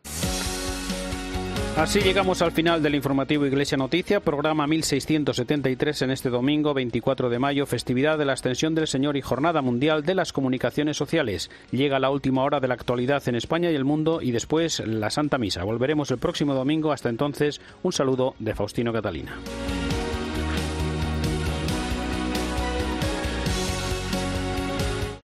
Así 1.78 2.02
llegamos 2.02 2.42
al 2.42 2.52
final 2.52 2.84
del 2.84 2.96
informativo 2.96 3.46
Iglesia 3.46 3.78
Noticia, 3.78 4.20
programa 4.20 4.68
1673 4.68 6.02
en 6.02 6.12
este 6.12 6.30
domingo 6.30 6.74
24 6.74 7.30
de 7.30 7.40
mayo, 7.40 7.66
festividad 7.66 8.18
de 8.18 8.26
la 8.26 8.34
Ascensión 8.34 8.76
del 8.76 8.88
Señor 8.88 9.16
y 9.16 9.22
Jornada 9.22 9.62
Mundial 9.62 10.04
de 10.04 10.14
las 10.14 10.34
Comunicaciones 10.34 10.98
Sociales. 10.98 11.50
Llega 11.72 12.00
la 12.00 12.10
última 12.10 12.44
hora 12.44 12.60
de 12.60 12.68
la 12.68 12.74
actualidad 12.74 13.24
en 13.28 13.36
España 13.36 13.72
y 13.72 13.76
el 13.76 13.86
mundo 13.86 14.22
y 14.22 14.32
después 14.32 14.82
la 14.86 15.10
Santa 15.10 15.38
Misa. 15.38 15.64
Volveremos 15.64 16.12
el 16.12 16.18
próximo 16.18 16.54
domingo. 16.54 16.92
Hasta 16.92 17.10
entonces, 17.10 17.62
un 17.84 17.94
saludo 17.94 18.36
de 18.38 18.54
Faustino 18.54 18.92
Catalina. 18.92 19.40